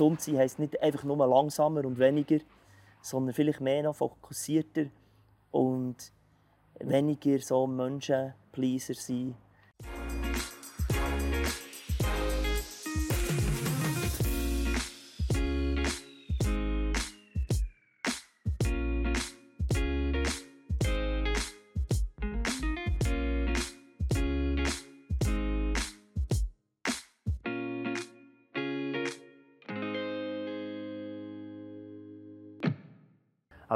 gesund 0.00 0.22
sein 0.22 0.38
heisst 0.38 0.58
nicht 0.58 0.80
einfach 0.82 1.04
nur 1.04 1.26
langsamer 1.26 1.84
und 1.84 1.98
weniger, 1.98 2.38
sondern 3.02 3.34
vielleicht 3.34 3.60
mehr 3.60 3.82
noch 3.82 3.96
fokussierter 3.96 4.86
und 5.50 5.96
weniger 6.78 7.38
so 7.40 7.66
Menschenpleaser 7.66 8.94
sein. 8.94 9.34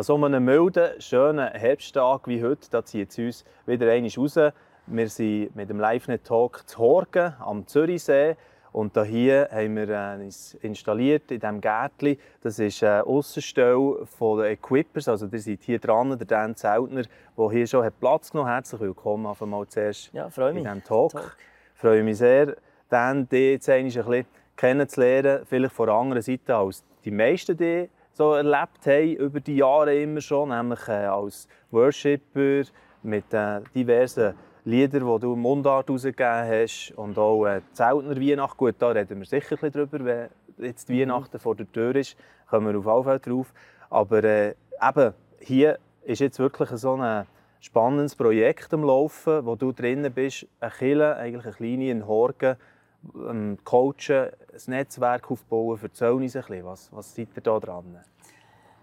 So 0.04 0.22
einem 0.22 0.44
milden, 0.44 1.00
schönen 1.00 1.48
Herbsttag 1.48 2.28
wie 2.28 2.42
heute, 2.42 2.68
da 2.70 2.84
zieht 2.84 3.08
es 3.10 3.18
uns 3.18 3.44
wieder 3.64 3.90
einmal 3.90 4.10
raus. 4.14 4.38
Wir 4.86 5.08
sind 5.08 5.56
mit 5.56 5.70
dem 5.70 5.80
LiveNet-Talk 5.80 6.68
zu 6.68 6.78
Horgen 6.78 7.32
am 7.40 7.66
Zürichsee. 7.66 8.36
Und 8.72 8.98
hier 9.06 9.48
haben 9.50 9.76
wir 9.76 9.88
äh, 9.88 10.22
uns 10.22 10.54
installiert 10.60 11.30
in 11.30 11.40
diesem 11.40 11.60
Gärtchen. 11.62 12.18
Das 12.42 12.58
ist 12.58 12.84
eine 12.84 13.06
Aussenstelle 13.06 14.06
der 14.20 14.50
Equippers. 14.50 15.08
Also, 15.08 15.26
ihr 15.32 15.40
seid 15.40 15.62
hier 15.62 15.78
dran, 15.78 16.10
der 16.18 16.26
Dan 16.26 16.54
Zeltner, 16.54 17.04
der 17.38 17.50
hier 17.50 17.66
schon 17.66 17.90
Platz 17.98 18.30
genommen 18.30 18.50
hat. 18.50 18.56
Herzlich 18.56 18.82
willkommen 18.82 19.24
auf 19.24 19.40
einmal 19.40 19.66
zuerst 19.68 20.12
ja, 20.12 20.26
in 20.26 20.56
diesem 20.56 20.84
Talk. 20.84 21.12
Talk. 21.12 21.36
Ich 21.74 21.80
freue 21.80 22.02
mich 22.02 22.18
sehr, 22.18 22.56
Dan, 22.90 23.26
dich 23.26 23.52
jetzt 23.52 23.70
ein 23.70 23.86
bisschen 23.86 24.26
kennenzulernen. 24.54 25.46
Vielleicht 25.46 25.72
von 25.74 25.86
der 25.86 25.94
anderen 25.94 26.22
Seite 26.22 26.56
als 26.56 26.84
die 27.04 27.10
meisten, 27.10 27.56
die 27.56 27.88
so 28.14 28.34
erlebt 28.34 28.86
haben 28.86 29.16
über 29.16 29.40
die 29.40 29.56
Jahre 29.56 30.00
immer 30.00 30.20
schon, 30.20 30.50
nämlich 30.50 30.86
äh, 30.88 31.06
als 31.06 31.48
Worshipper 31.70 32.62
mit 33.02 33.34
äh, 33.34 33.60
diversen 33.74 34.34
Liedern, 34.64 35.04
die 35.04 35.20
du 35.20 35.32
im 35.34 35.40
Mundart 35.40 35.88
herausgegeben 35.88 36.48
hast 36.48 36.92
und 36.96 37.18
auch 37.18 37.44
äh, 37.46 37.60
Zeltner 37.72 38.16
Weihnacht. 38.16 38.56
Gut, 38.56 38.76
da 38.78 38.88
reden 38.90 39.18
wir 39.18 39.26
sicher 39.26 39.56
ein 39.60 39.72
drüber, 39.72 40.04
wenn 40.04 40.28
jetzt 40.58 40.88
die 40.88 40.94
mhm. 40.94 41.10
Weihnachten 41.10 41.38
vor 41.40 41.56
der 41.56 41.70
Tür 41.70 41.94
ist, 41.96 42.16
kommen 42.48 42.72
wir 42.72 42.78
auf 42.78 42.86
jeden 42.86 43.04
Fall 43.04 43.18
drauf. 43.18 43.52
Aber 43.90 44.22
äh, 44.22 44.54
eben, 44.80 45.14
hier 45.40 45.78
ist 46.04 46.20
jetzt 46.20 46.38
wirklich 46.38 46.70
so 46.70 46.94
ein 46.94 47.26
spannendes 47.58 48.14
Projekt 48.14 48.72
am 48.72 48.84
Laufen, 48.84 49.44
wo 49.44 49.56
du 49.56 49.72
drinnen 49.72 50.12
bist, 50.12 50.46
eine 50.60 50.70
Kille, 50.70 51.16
eigentlich 51.16 51.46
eine 51.46 51.54
kleine 51.54 51.90
in 51.90 52.06
Horgen, 52.06 52.56
ähm, 53.14 53.58
coachen, 53.64 54.30
ein 54.52 54.60
Netzwerk 54.66 55.30
aufbauen. 55.30 55.78
Erzähl 55.82 56.10
uns 56.10 56.36
ein 56.36 56.42
bisschen, 56.42 56.64
was, 56.64 56.92
was 56.92 57.14
seid 57.14 57.28
ihr 57.34 57.42
da 57.42 57.58
dran? 57.58 57.98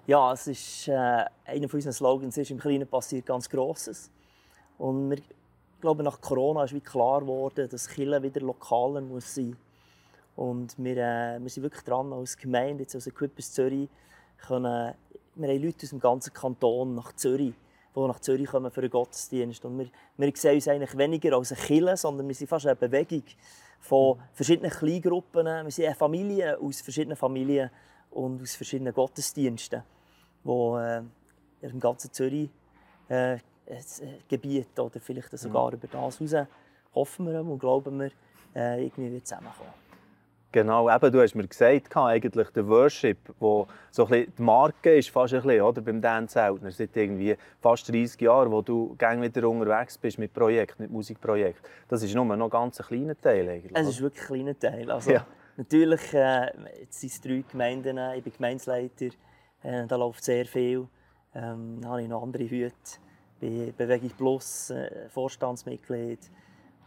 Ja, 0.08 0.34
es 0.34 0.48
ist, 0.48 0.88
äh, 0.88 1.26
einer 1.46 1.70
von 1.70 1.78
unseren 1.78 1.94
Slogans 1.94 2.38
ist, 2.38 2.52
im 2.52 2.60
Kleinen 2.60 2.88
passiert 2.88 3.26
ganz 3.26 3.50
Grosses. 3.50 4.10
Und 4.78 5.12
wir 5.12 5.18
glauben, 5.80 6.04
nach 6.04 6.20
Corona 6.20 6.64
ist 6.64 6.74
wie 6.74 6.82
klar 6.82 7.22
geworden, 7.22 7.70
dass 7.70 7.88
Kille 7.88 8.22
wieder 8.22 8.42
lokaler 8.42 9.02
muss 9.02 9.36
sein 9.36 9.56
Und 10.36 10.76
wir, 10.78 10.98
äh, 10.98 11.40
wir 11.40 11.50
sind 11.50 11.64
wirklich 11.64 11.84
dran, 11.84 12.12
als 12.14 12.36
Gemeinde, 12.38 12.84
jetzt 12.84 12.96
als 12.96 13.08
Equippers 13.08 13.52
Zürich, 13.52 13.90
können, 14.48 14.94
wir 15.36 15.50
haben 15.50 15.64
Leute 15.64 15.84
aus 15.84 15.90
dem 15.90 16.00
ganzen 16.00 16.34
Kanton 16.34 16.96
nach 16.96 17.14
Zürich, 17.14 17.54
die 17.96 18.00
nach 18.00 18.20
Zürich 18.20 18.48
kommen 18.48 18.72
für 18.72 18.82
einen 18.82 18.90
Gottesdienst. 18.90 19.64
Und 19.66 19.78
wir, 19.78 19.88
wir 20.18 20.32
sehen 20.36 20.56
uns 20.56 20.68
eigentlich 20.68 20.98
weniger 20.98 21.38
als 21.38 21.52
eine 21.52 21.62
Kille, 21.62 21.98
sondern 21.98 22.28
wir 22.28 22.36
sind 22.36 22.48
fast 22.48 22.66
eine 22.66 22.76
Bewegung 22.76 23.24
von 23.82 24.20
verschiedenen 24.34 24.72
Kleingruppen. 24.72 25.46
Wir 25.46 25.72
sind 25.72 25.86
eine 25.86 25.96
Familie 25.96 26.58
aus 26.58 26.82
verschiedenen 26.82 27.18
Familien 27.18 27.70
und 28.12 28.42
aus 28.42 28.56
verschiedenen 28.56 28.94
Gottesdiensten, 28.94 29.84
die 30.44 30.50
äh, 30.50 31.02
im 31.62 31.80
ganzen 31.80 32.14
Zürich 32.14 32.50
äh, 33.10 33.38
Gebiet 34.28 34.80
oder 34.80 35.00
vielleicht 35.00 35.38
sogar 35.38 35.68
mhm. 35.68 35.74
über 35.74 35.88
das 35.88 36.18
hinaus 36.18 36.48
hoffen 36.94 37.28
wir 37.28 37.42
und 37.42 37.60
glauben 37.60 38.00
wir, 38.00 38.12
äh, 38.56 38.84
irgendwie 38.86 39.12
wird 39.12 39.28
zusammenkommen. 39.28 39.81
Genau, 40.54 40.94
eben, 40.94 41.12
du 41.14 41.22
hast 41.22 41.34
mir 41.34 41.48
gesagt, 41.48 41.96
eigentlich 41.96 42.50
der 42.50 42.68
Worship, 42.68 43.18
wo 43.40 43.68
so 43.90 44.06
ein 44.08 44.34
die 44.38 44.42
Marke 44.42 44.98
ist, 44.98 45.10
fast 45.10 45.34
ein 45.34 45.42
bisschen, 45.42 45.62
oder, 45.62 45.82
beim 45.82 46.02
Dan 46.02 46.28
Zeltner, 46.28 46.72
seit 46.72 46.96
irgendwie 46.98 47.38
fast 47.62 47.88
30 47.88 48.20
Jahren, 48.20 48.52
wo 48.52 48.62
du 48.62 48.94
gang 48.98 49.22
wieder 49.22 49.48
unterwegs 49.48 49.98
bist 49.98 50.20
mit 50.20 50.34
Projekten, 50.34 50.84
mit 50.84 50.92
Musikprojekten. 50.92 51.64
Das 51.88 52.04
ist 52.04 52.14
nur 52.14 52.26
noch 52.26 52.46
ein 52.46 52.50
ganz 52.50 52.80
kleiner 52.80 53.20
Teil 53.20 53.48
eigentlich. 53.48 53.72
Es 53.74 53.88
ist 53.88 54.02
wirklich 54.02 54.24
ein 54.24 54.28
kleiner 54.28 54.60
Teil. 54.60 54.92
Also, 54.92 55.12
ja. 55.12 55.26
Natürlich, 55.56 56.14
äh, 56.14 56.52
jetzt 56.82 57.00
sind 57.00 57.14
es 57.14 57.22
drei 57.22 57.44
Gemeinden, 57.50 57.98
ich 58.16 58.24
bin 58.24 58.34
Gemeinsleiter, 58.34 59.08
äh, 59.64 59.88
da 59.88 59.96
läuft 59.96 60.24
sehr 60.24 60.46
viel. 60.46 60.88
Ähm, 61.34 61.80
dann 61.82 61.92
habe 61.92 62.02
ich 62.02 62.10
noch 62.10 62.24
andere 62.24 62.44
Hüte, 62.44 62.74
bin 63.40 63.74
Bewegung 63.78 64.12
Plus, 64.18 64.70
äh, 64.70 65.08
Vorstandsmitglied. 65.08 66.20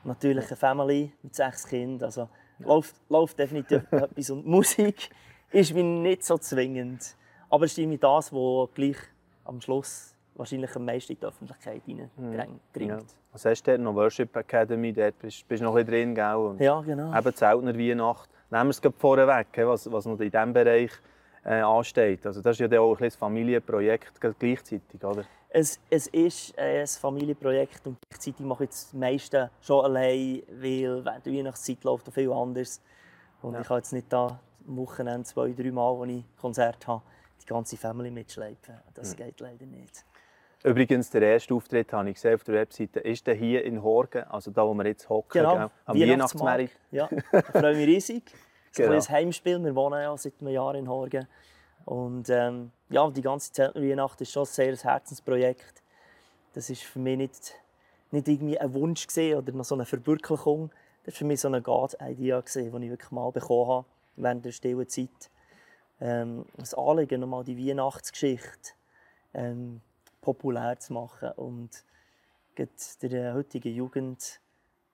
Natürlich 0.04 0.48
eine 0.48 0.56
Family 0.56 1.12
mit 1.22 1.34
sechs 1.34 1.66
Kindern. 1.66 2.06
Also, 2.06 2.28
läuft, 2.59 2.94
läuft 3.09 3.38
definitiv 3.38 3.82
etwas. 3.92 4.31
Und 4.31 4.47
Musik 4.47 5.10
ist 5.50 5.75
mir 5.75 5.82
nicht 5.82 6.25
so 6.25 6.38
zwingend. 6.38 7.16
Aber 7.50 7.65
es 7.65 7.72
ist 7.72 7.78
irgendwie 7.78 7.98
das, 7.98 8.32
was 8.32 8.69
gleich 8.75 8.97
am 9.44 9.60
Schluss 9.60 10.15
wahrscheinlich 10.34 10.75
am 10.75 10.84
meisten 10.84 11.12
in 11.12 11.20
die 11.20 11.26
Öffentlichkeit 11.26 11.82
hineindringt. 11.84 12.60
Mhm. 12.75 12.88
Ja. 12.88 12.98
Was 13.32 13.44
hast 13.44 13.62
du 13.62 13.70
dort 13.72 13.81
noch? 13.82 13.94
Worship 13.94 14.34
Academy, 14.37 14.93
dort 14.93 15.19
bist 15.19 15.44
du 15.48 15.54
noch 15.62 15.76
ein 15.76 15.87
bisschen 15.87 16.14
drin, 16.14 16.14
gell? 16.14 16.34
Und 16.34 16.60
ja, 16.60 16.81
genau. 16.81 17.16
Eben 17.16 17.34
Zeltner 17.34 17.78
Weihnacht. 17.78 18.31
Nehmen 18.50 18.64
wir 18.64 18.70
es 18.70 18.81
vorweg, 18.98 19.47
was, 19.56 19.91
was 19.91 20.06
noch 20.06 20.20
in 20.20 20.31
diesem 20.31 20.53
Bereich 20.53 20.91
äh, 21.44 21.60
ansteht. 21.60 22.27
Also 22.27 22.41
das 22.41 22.59
ist 22.59 22.72
ja 22.72 22.81
auch 22.81 23.00
ein 23.00 23.10
Familienprojekt 23.10 24.21
gleichzeitig, 24.38 25.05
oder? 25.05 25.25
Es, 25.49 25.78
es 25.88 26.09
ist 26.09 26.59
ein 26.59 26.87
Familienprojekt 26.87 27.87
und 27.87 27.99
gleichzeitig 28.09 28.44
mache 28.44 28.65
ich 28.65 28.71
das 28.71 28.93
meiste 28.93 29.50
schon 29.60 29.84
allein, 29.84 30.43
weil 30.49 31.05
während 31.05 31.27
der 31.27 31.32
Weihnachtszeit 31.32 31.84
läuft 31.84 32.12
viel 32.12 32.32
anders. 32.32 32.81
Und 33.41 33.55
ja. 33.55 33.60
ich 33.60 33.66
kann 33.69 33.77
jetzt 33.77 33.93
nicht 33.93 34.12
da 34.12 34.41
am 34.66 34.77
Wochenende 34.77 35.25
zwei, 35.25 35.53
drei 35.53 35.71
Mal, 35.71 35.97
wo 35.97 36.05
ich 36.05 36.25
Konzert 36.41 36.87
habe, 36.87 37.03
die 37.41 37.47
ganze 37.47 37.76
Familie 37.76 38.11
mitschleifen. 38.11 38.75
Das 38.94 39.12
mhm. 39.12 39.16
geht 39.16 39.41
leider 39.41 39.66
nicht. 39.66 40.05
Übrigens, 40.65 41.11
der 41.11 41.21
erste 41.21 41.53
Auftritt, 41.55 41.93
habe 41.93 42.09
ich 42.09 42.15
gesehen 42.15 42.34
auf 42.34 42.44
der 42.44 42.55
Webseite, 42.55 43.00
ist 43.00 43.26
der 43.26 43.34
hier 43.34 43.65
in 43.65 43.82
Horgen, 43.82 44.25
also 44.25 44.50
da, 44.50 44.66
wo 44.66 44.72
wir 44.72 44.87
jetzt 44.87 45.09
hocken, 45.11 45.43
genau, 45.43 45.71
am 45.84 46.00
Weihnachtsmarkt. 46.00 46.71
Ja, 46.91 47.09
da 47.31 47.43
freue 47.43 47.72
ich 47.72 47.78
mich 47.78 47.87
riesig. 47.87 48.22
Genau. 48.75 48.93
ein 48.93 49.09
Heimspiel, 49.09 49.62
wir 49.62 49.75
wohnen 49.75 50.01
ja 50.01 50.17
seit 50.17 50.35
einem 50.41 50.53
Jahr 50.53 50.75
in 50.75 50.89
Horgen. 50.89 51.27
Und 51.85 52.29
ähm, 52.31 52.73
ja, 52.89 53.09
die 53.11 53.23
ganze 53.23 53.53
Zeltner 53.53 53.83
Weihnacht 53.83 54.21
ist 54.21 54.33
schon 54.33 54.45
ein 54.45 54.47
sehr 54.47 54.77
Herzensprojekt. 54.77 55.83
Das 56.55 56.71
ist 56.71 56.83
für 56.83 56.99
mich 56.99 57.19
nicht, 57.19 57.55
nicht 58.11 58.29
irgendwie 58.29 58.59
ein 58.59 58.73
Wunsch 58.75 59.07
oder 59.17 59.53
noch 59.53 59.65
so 59.65 59.75
eine 59.75 59.85
Verwirklichung. 59.85 60.71
Das 61.05 61.15
war 61.15 61.19
für 61.19 61.25
mich 61.25 61.41
so 61.41 61.49
eine 61.49 61.61
God-Idee, 61.61 62.43
die 62.43 62.59
ich 62.59 62.73
wirklich 62.73 63.11
mal 63.11 63.31
bekommen 63.31 63.69
habe 63.69 63.87
während 64.17 64.45
der 64.45 64.53
stillen 64.53 64.89
Zeit. 64.89 65.31
Ähm, 66.01 66.47
das 66.56 66.75
Anliegen, 66.75 67.21
nochmal 67.21 67.45
die 67.45 67.56
Weihnachtsgeschichte 67.59 68.73
ähm, 69.35 69.81
populär 70.21 70.79
zu 70.79 70.93
machen 70.93 71.31
und 71.37 71.85
der 73.03 73.35
heutigen 73.35 73.75
Jugend 73.75 74.41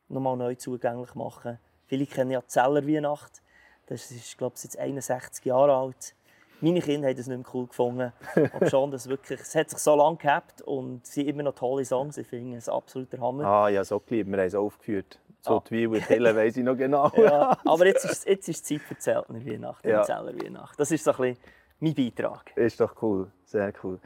nochmal 0.08 0.36
neu 0.36 0.54
zugänglich 0.54 1.14
machen. 1.14 1.58
Viele 1.86 2.06
kennen 2.06 2.30
ja 2.30 2.40
die 2.40 2.46
Zeller 2.46 2.86
Weihnacht. 2.86 3.42
Das 3.90 4.08
ist, 4.12 4.38
glaube 4.38 4.54
ich, 4.56 4.62
jetzt 4.62 4.78
61 4.78 5.44
Jahre 5.44 5.74
alt. 5.74 6.14
Meine 6.60 6.80
Kinder 6.80 7.08
haben 7.08 7.16
das 7.16 7.26
nicht 7.26 7.38
mehr 7.38 7.46
cool 7.52 7.66
gefunden. 7.66 8.12
Aber 8.52 8.70
schon, 8.70 8.92
das 8.92 9.08
wirklich, 9.08 9.40
es 9.40 9.54
hat 9.56 9.68
sich 9.68 9.80
so 9.80 9.96
lange 9.96 10.16
gehabt 10.16 10.62
und 10.62 11.02
es 11.02 11.14
sind 11.14 11.26
immer 11.26 11.42
noch 11.42 11.56
tolle 11.56 11.84
Songs. 11.84 12.16
Ich 12.16 12.26
finde 12.26 12.56
es 12.56 12.68
absoluter 12.68 13.18
Hammer. 13.18 13.44
Ah 13.44 13.68
ja, 13.68 13.82
so 13.82 13.98
geliebt. 13.98 14.30
Wir 14.30 14.38
haben 14.38 14.46
es 14.46 14.54
aufgeführt. 14.54 15.18
So 15.40 15.56
ah. 15.56 15.64
die 15.68 15.90
wie 15.90 16.00
Hille 16.00 16.36
weiss 16.36 16.56
ich 16.56 16.62
noch 16.62 16.76
genau. 16.76 17.10
ja, 17.16 17.58
aber 17.64 17.86
jetzt 17.86 18.04
ist, 18.04 18.28
jetzt 18.28 18.48
ist 18.48 18.64
Zeit 18.64 18.82
für 18.82 18.96
Zeltner 18.96 19.44
Weihnacht, 19.44 19.84
ja. 19.84 20.02
Zeller 20.02 20.34
Weihnacht. 20.36 20.78
Das 20.78 20.90
ist 20.92 21.02
so 21.02 21.10
ein 21.12 21.16
bisschen 21.16 21.38
mein 21.80 21.94
Beitrag. 21.94 22.56
Ist 22.56 22.78
doch 22.78 22.94
cool, 23.02 23.32
sehr 23.44 23.72
cool. 23.82 23.98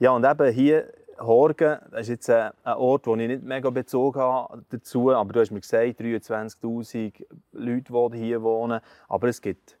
Ja, 0.00 0.10
und 0.10 0.24
eben 0.24 0.52
hier 0.52 0.92
Horgen, 1.20 1.78
das 1.90 2.02
ist 2.02 2.08
jetzt 2.08 2.30
ein 2.30 2.52
Ort, 2.64 3.06
wo 3.06 3.14
ich 3.14 3.28
nicht 3.28 3.42
mega 3.42 3.70
bezogen 3.70 4.20
habe 4.20 4.64
dazu, 4.70 5.12
aber 5.12 5.32
du 5.32 5.40
hast 5.40 5.50
mir 5.50 5.60
gesagt, 5.60 6.00
23'000 6.00 7.26
Leute, 7.52 7.92
die 8.12 8.18
hier 8.18 8.42
wohnen, 8.42 8.80
aber 9.08 9.28
es 9.28 9.40
gibt 9.40 9.78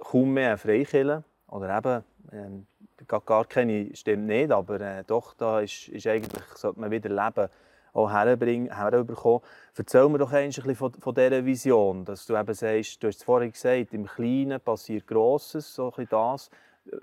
kaum 0.00 0.34
mehr 0.34 0.56
Freikirchen. 0.56 1.24
Oder 1.48 1.78
eben, 1.78 2.04
ähm, 2.32 2.66
gar 3.06 3.44
keine 3.44 3.94
stimmt 3.94 4.26
nicht, 4.26 4.50
aber 4.50 4.80
äh, 4.80 5.04
doch, 5.06 5.34
da 5.34 5.60
ist, 5.60 5.88
ist 5.88 6.06
eigentlich, 6.06 6.42
sollte 6.54 6.80
man 6.80 6.90
wieder 6.90 7.08
Leben 7.08 7.48
auch 7.92 8.10
herbringen, 8.10 8.74
herbekommen. 8.74 9.40
Erzähl 9.76 10.08
mir 10.08 10.18
doch 10.18 10.32
ein 10.32 10.48
bisschen 10.48 10.74
von, 10.74 10.92
von 10.92 11.14
dieser 11.14 11.44
Vision, 11.44 12.04
dass 12.04 12.26
du 12.26 12.36
eben 12.36 12.54
sagst, 12.54 13.02
du 13.02 13.08
hast 13.08 13.16
es 13.16 13.22
vorhin 13.22 13.52
gesagt, 13.52 13.94
im 13.94 14.06
Kleinen 14.06 14.60
passiert 14.60 15.06
Grosses, 15.06 15.74
so 15.74 15.92
das. 16.10 16.50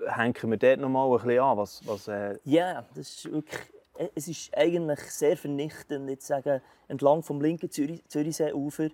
Hängen 0.06 0.34
wir 0.50 0.56
dort 0.56 0.80
noch 0.80 0.88
mal 0.88 1.06
ein 1.06 1.12
bisschen 1.12 1.40
an? 1.40 1.58
Was, 1.58 1.86
was, 1.86 2.08
äh... 2.08 2.38
Ja, 2.44 2.84
das 2.94 3.08
ist 3.08 3.32
wirklich, 3.32 3.60
äh, 3.60 3.73
es 4.14 4.28
ist 4.28 4.56
eigentlich 4.56 5.00
sehr 5.10 5.36
vernichtend, 5.36 6.08
jetzt 6.08 6.26
sagen, 6.26 6.60
entlang 6.88 7.22
vom 7.22 7.40
linken 7.40 7.70
Zürich, 7.70 8.02
Zürichseeufer 8.08 8.88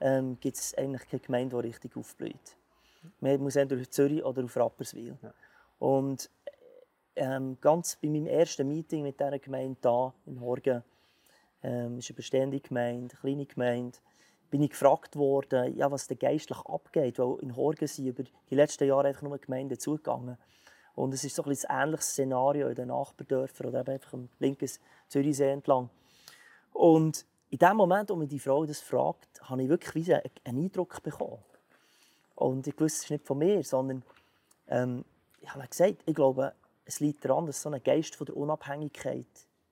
ähm, 0.00 0.38
gibt 0.40 0.56
es 0.56 0.74
eigentlich 0.74 1.08
keine 1.08 1.20
Gemeinde, 1.20 1.56
die 1.56 1.68
richtig 1.68 1.96
aufblüht. 1.96 2.56
Man 3.20 3.40
muss 3.40 3.56
entweder 3.56 3.80
auf 3.80 3.90
Zürich 3.90 4.24
oder 4.24 4.44
auf 4.44 4.56
Rapperswil. 4.56 5.16
Ja. 5.22 5.34
Und 5.78 6.30
ähm, 7.16 7.56
ganz 7.60 7.96
bei 7.96 8.08
meinem 8.08 8.26
ersten 8.26 8.68
Meeting 8.68 9.02
mit 9.02 9.18
dieser 9.18 9.38
Gemeinde 9.38 9.78
hier 9.82 10.14
in 10.26 10.40
Horgen, 10.40 10.82
ähm, 11.62 11.98
ist 11.98 12.10
eine 12.10 12.16
bestehende 12.16 12.60
Gemeinde, 12.60 13.14
eine 13.14 13.20
kleine 13.20 13.46
Gemeinde, 13.46 13.98
bin 14.50 14.62
ich 14.62 14.70
gefragt 14.70 15.16
worden, 15.16 15.76
ja, 15.76 15.90
was 15.90 16.06
da 16.06 16.14
geistlich 16.14 16.58
abgeht, 16.58 17.18
weil 17.18 17.38
in 17.40 17.56
Horgen 17.56 17.88
sind 17.88 18.06
über 18.06 18.22
die 18.22 18.54
letzten 18.54 18.86
Jahre 18.86 19.08
einfach 19.08 19.22
nur 19.22 19.38
Gemeinden 19.38 19.78
zugegangen. 19.78 20.38
Und 20.96 21.12
es 21.12 21.22
ist 21.24 21.36
so 21.36 21.44
ein, 21.44 21.50
ein 21.50 21.82
ähnliches 21.82 22.08
Szenario 22.08 22.68
in 22.68 22.74
den 22.74 22.88
Nachbardörfern 22.88 23.68
oder 23.68 23.86
einfach 23.86 24.14
am 24.14 24.28
linken 24.38 24.68
Zürichsee 25.08 25.50
entlang. 25.50 25.90
Und 26.72 27.24
in 27.50 27.58
dem 27.58 27.76
Moment, 27.76 28.10
wo 28.10 28.16
mir 28.16 28.26
die 28.26 28.40
Frau 28.40 28.64
das 28.64 28.80
fragt, 28.80 29.28
habe 29.42 29.62
ich 29.62 29.68
wirklich 29.68 30.12
einen 30.12 30.24
Eindruck 30.44 31.02
bekommen. 31.02 31.38
Und 32.34 32.66
ich 32.66 32.74
wusste 32.80 32.98
es 32.98 33.04
ist 33.04 33.10
nicht 33.10 33.26
von 33.26 33.38
mir, 33.38 33.62
sondern 33.62 34.02
ähm, 34.68 35.04
ich 35.40 35.54
habe 35.54 35.68
gesagt, 35.68 36.02
ich 36.06 36.14
glaube, 36.14 36.54
es 36.86 37.00
liegt 37.00 37.24
daran, 37.24 37.46
dass 37.46 37.60
so 37.60 37.68
ein 37.68 37.82
Geist 37.82 38.16
von 38.16 38.24
der 38.24 38.36
Unabhängigkeit 38.36 39.26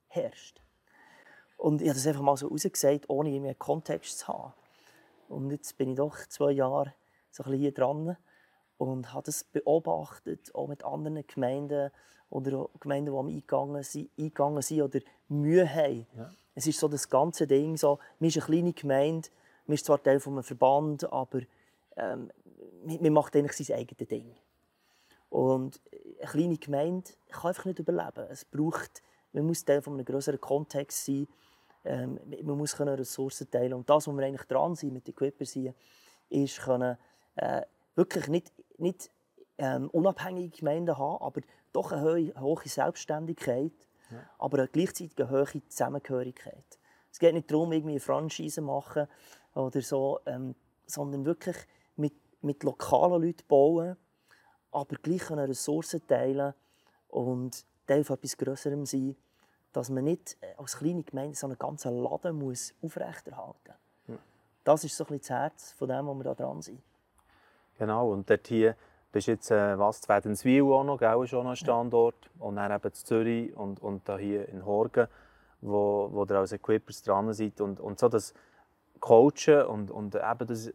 herrscht. 0.09 0.61
Und 1.56 1.81
ich 1.81 1.88
habe 1.88 1.97
das 1.97 2.06
einfach 2.06 2.20
mal 2.20 2.37
so 2.37 2.49
rausgesagt, 2.49 3.09
ohne 3.09 3.31
irgendwie 3.31 3.49
einen 3.49 3.59
Kontext 3.59 4.19
zu 4.19 4.29
haben. 4.29 4.53
Und 5.29 5.50
jetzt 5.50 5.79
bin 5.79 5.91
ich 5.91 5.97
doch 5.97 6.19
zwei 6.29 6.53
Jahre 6.53 6.93
so 7.31 7.43
ein 7.43 7.50
bisschen 7.50 7.61
hier 7.61 7.73
dran 7.73 8.17
und 8.88 9.12
habe 9.12 9.25
das 9.25 9.44
beobachtet, 9.44 10.54
auch 10.54 10.69
mit 10.69 10.84
anderen 10.84 11.26
Gemeinden 11.26 11.90
oder 12.31 12.69
Gemeinden, 12.81 13.12
die 13.12 13.34
eingegangen 13.34 13.82
sind, 13.82 14.10
eingegangen 14.19 14.62
sind 14.62 14.82
oder 14.82 15.00
Mühe 15.28 15.69
haben. 15.69 16.06
Ja. 16.16 16.31
Es 16.54 16.66
ist 16.66 16.78
so 16.78 16.88
das 16.88 17.08
ganze 17.08 17.46
Ding, 17.46 17.76
so, 17.76 17.98
man 18.19 18.28
ist 18.28 18.36
eine 18.36 18.46
kleine 18.46 18.72
Gemeinde, 18.72 19.28
man 19.66 19.75
ist 19.75 19.86
zwar 19.86 20.02
Teil 20.02 20.20
von 20.20 20.34
einem 20.34 20.44
Verband, 20.44 21.10
aber 21.12 21.40
ähm, 21.96 22.31
man 22.84 23.12
macht 23.12 23.34
eigentlich 23.36 23.66
sein 23.66 23.78
eigenes 23.78 24.08
Ding. 24.08 24.34
Und 25.31 25.81
eine 26.20 26.31
kleine 26.31 26.58
Gemeinde 26.58 27.10
kann 27.28 27.48
einfach 27.48 27.64
nicht 27.64 27.78
überleben. 27.78 28.26
Es 28.31 28.44
braucht, 28.44 29.02
man 29.32 29.46
muss 29.46 29.64
Teil 29.64 29.82
von 29.82 29.94
einem 29.94 30.04
größeren 30.04 30.40
Kontext 30.40 31.04
sein, 31.04 31.26
ähm, 31.84 32.19
man 32.42 32.56
muss 32.56 32.78
Ressourcen 32.78 33.50
teilen. 33.50 33.75
Und 33.75 33.90
das, 33.90 34.06
was 34.06 34.14
wir 34.14 34.25
eigentlich 34.25 34.46
dran 34.46 34.75
sind 34.75 34.92
mit 34.92 35.06
den 35.06 35.12
Equippers 35.12 35.52
hier, 35.52 35.75
ist 36.31 36.60
können, 36.60 36.96
äh, 37.36 37.62
wirklich 37.94 38.28
nicht, 38.28 38.52
nicht 38.79 39.11
ähm, 39.59 39.88
unabhängige 39.91 40.56
Gemeinden 40.56 40.99
haben, 40.99 41.23
aber 41.23 41.41
doch 41.73 41.93
eine 41.93 42.03
hohe, 42.03 42.41
hohe 42.41 42.69
Selbstständigkeit, 42.69 43.73
ja. 44.11 44.19
aber 44.38 44.59
eine 44.59 44.69
gleichzeitig 44.69 45.19
eine 45.19 45.31
hohe 45.31 45.69
Zusammengehörigkeit. 45.69 46.79
Es 47.11 47.19
geht 47.19 47.35
nicht 47.35 47.50
darum, 47.50 47.73
irgendwie 47.73 47.93
eine 47.93 48.00
Franchise 48.00 48.56
zu 48.56 48.62
machen 48.62 49.06
oder 49.55 49.81
so, 49.81 50.21
ähm, 50.26 50.55
sondern 50.87 51.25
wirklich 51.25 51.56
mit, 51.97 52.15
mit 52.43 52.62
lokalen 52.62 53.23
Leuten 53.23 53.47
bauen, 53.47 53.97
aber 54.73 54.97
gleich 54.97 55.31
Ressourcen 55.31 56.05
teilen 56.06 56.55
und 57.09 57.65
Teil 57.87 58.03
von 58.05 58.17
etwas 58.17 58.37
Größerem 58.37 58.87
sein, 58.87 59.17
dass 59.73 59.91
man 59.91 60.05
nicht 60.05 60.37
äh, 60.41 60.55
als 60.56 60.79
kleine 60.79 61.03
Gemeinde 61.03 61.37
so 61.37 61.47
einen 61.47 61.59
ganzen 61.59 61.97
Laden 62.03 62.37
muss 62.37 62.75
aufrechterhalten 62.82 63.75
muss. 64.06 64.09
Ja. 64.09 64.19
Das 64.65 64.85
ist 64.85 64.97
so 64.97 65.05
ein 65.05 65.09
bisschen 65.09 65.20
das 65.20 65.31
Herz 65.31 65.73
von 65.73 65.88
dem, 65.88 66.06
wo 66.06 66.15
wir 66.15 66.25
da 66.25 66.35
dran 66.35 66.62
sind. 66.62 66.82
Genau, 67.79 68.11
und 68.11 68.29
dort 68.31 68.47
hier 68.47 68.76
bist 69.12 69.29
jetzt 69.29 69.50
äh, 69.50 69.79
was, 69.79 70.00
zu 70.00 70.09
Wädenswil 70.09 70.62
auch 70.65 70.85
noch, 70.85 70.99
gell, 70.99 71.23
ist 71.23 71.35
auch 71.35 71.43
noch 71.43 71.50
ein 71.50 71.56
Standort. 71.56 72.31
Und 72.38 72.56
dann 72.56 72.73
eben 72.73 72.85
in 72.85 72.94
Zürich 72.94 73.56
und, 73.56 73.81
und 73.81 74.09
da 74.09 74.19
hier 74.19 74.49
in 74.49 74.67
Horgen, 74.67 75.06
wo, 75.61 76.09
wo 76.12 76.25
ihr 76.25 76.38
als 76.38 76.53
Equippers 76.53 77.03
dran 77.03 77.32
seid. 77.32 77.61
Und, 77.61 77.81
und 77.81 77.99
so 77.99 78.09
das 78.09 78.35
Coachen 79.00 79.62
und, 79.67 79.91
und 79.91 80.15
eben 80.15 80.47
das 80.47 80.73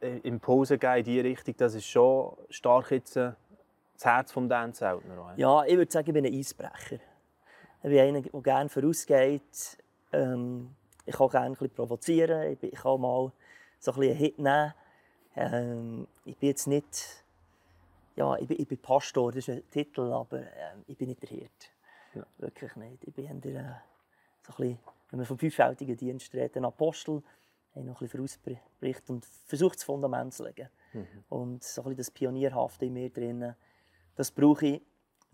äh, 0.00 0.18
Impulse 0.22 0.78
geben 0.78 0.96
in 0.98 1.04
diese 1.04 1.24
Richtung, 1.24 1.54
das 1.56 1.74
ist 1.74 1.86
schon 1.86 2.36
stark 2.50 2.90
jetzt 2.90 3.16
äh, 3.16 3.32
das 3.94 4.04
Herz 4.04 4.32
des 4.32 4.48
Dan 4.48 4.74
Zeltner. 4.74 5.34
Ja, 5.36 5.64
ich 5.64 5.76
würde 5.76 5.90
sagen, 5.90 6.08
ich 6.08 6.14
bin 6.14 6.26
ein 6.26 6.32
Eisbrecher. 6.32 7.00
Ich 7.82 7.90
bin 7.90 7.98
einer, 7.98 8.20
der 8.20 8.40
gerne 8.42 8.68
vorausgeht. 8.68 9.78
Ähm, 10.12 10.70
ich 11.04 11.16
kann 11.16 11.28
gerne 11.28 11.46
ein 11.46 11.52
bisschen 11.52 11.70
provozieren. 11.70 12.58
Ich, 12.60 12.72
kann 12.72 13.00
mal 13.00 13.32
so 13.78 13.92
ein 13.92 13.98
bisschen 13.98 14.10
einen 14.10 14.18
Hit 14.18 14.38
nehmen. 14.38 14.74
Ähm, 15.38 16.06
ich 16.24 16.36
bin 16.36 16.48
jetzt 16.48 16.66
nicht... 16.66 17.24
Ja, 18.16 18.36
ich 18.36 18.48
bin, 18.48 18.60
ich 18.60 18.66
bin 18.66 18.78
Pastor, 18.78 19.30
das 19.30 19.46
ist 19.46 19.50
ein 19.50 19.70
Titel, 19.70 20.12
aber 20.12 20.38
ähm, 20.38 20.84
ich 20.88 20.98
bin 20.98 21.08
nicht 21.08 21.22
der 21.22 21.28
Hirt. 21.28 21.70
Ja. 22.14 22.26
Wirklich 22.38 22.74
nicht. 22.74 23.04
Ich 23.04 23.14
bin 23.14 23.40
der, 23.40 23.60
äh, 23.60 23.64
so 24.44 24.52
ein 24.52 24.56
bisschen, 24.56 24.78
wenn 25.10 25.18
man 25.18 25.26
vom 25.26 25.38
fünffältigen 25.38 25.96
Dienst 25.96 26.34
redet, 26.34 26.56
ein 26.56 26.64
Apostel, 26.64 27.22
der 27.74 27.82
noch 27.84 28.00
ein 28.00 28.08
bisschen 28.08 28.26
vorausbricht 28.26 29.10
und 29.10 29.24
versucht, 29.24 29.76
das 29.76 29.84
Fundament 29.84 30.34
zu 30.34 30.44
legen. 30.44 30.68
Mhm. 30.92 31.06
Und 31.28 31.64
so 31.64 31.82
ein 31.82 31.84
bisschen 31.84 31.96
das 31.98 32.10
Pionierhafte 32.10 32.86
in 32.86 32.94
mir 32.94 33.10
drin, 33.10 33.54
das 34.16 34.30
brauche 34.30 34.66
ich, 34.66 34.82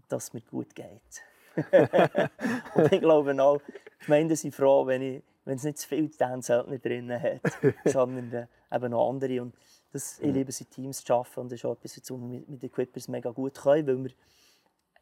dass 0.09 0.25
es 0.25 0.33
mir 0.35 0.43
gut 0.43 0.75
geht. 0.75 1.23
und 2.75 2.93
ich 2.93 3.01
glaube 3.01 3.43
auch, 3.43 3.61
die 3.63 4.05
Gemeinden 4.05 4.37
sind 4.37 4.55
froh, 4.55 4.87
wenn, 4.87 5.03
ich, 5.03 5.23
wenn 5.45 5.57
es 5.57 5.65
nicht 5.65 5.79
zu 5.79 5.89
viel 5.89 6.11
Tänze 6.11 6.65
drin 6.83 7.13
hat, 7.13 7.41
sondern 7.85 8.33
äh, 8.33 8.47
eben 8.75 8.91
noch 8.91 9.09
andere. 9.09 9.43
Und 9.43 9.55
das, 9.95 10.19
ich 10.19 10.33
liebe 10.33 10.51
es, 10.51 10.61
in 10.61 10.71
Teams 10.71 11.05
zu 11.05 11.15
arbeiten 11.15 11.41
und 11.41 11.53
das 11.53 11.61
ist 11.61 11.65
auch 11.65 11.73
etwas, 11.73 11.97
was 11.97 12.11
wir 12.11 12.19
mit, 12.19 12.49
mit 12.49 12.65
Equippers 12.65 13.09
mega 13.09 13.31
gut 13.31 13.55
können, 13.55 13.87
weil 13.87 14.05
wir 14.05 14.11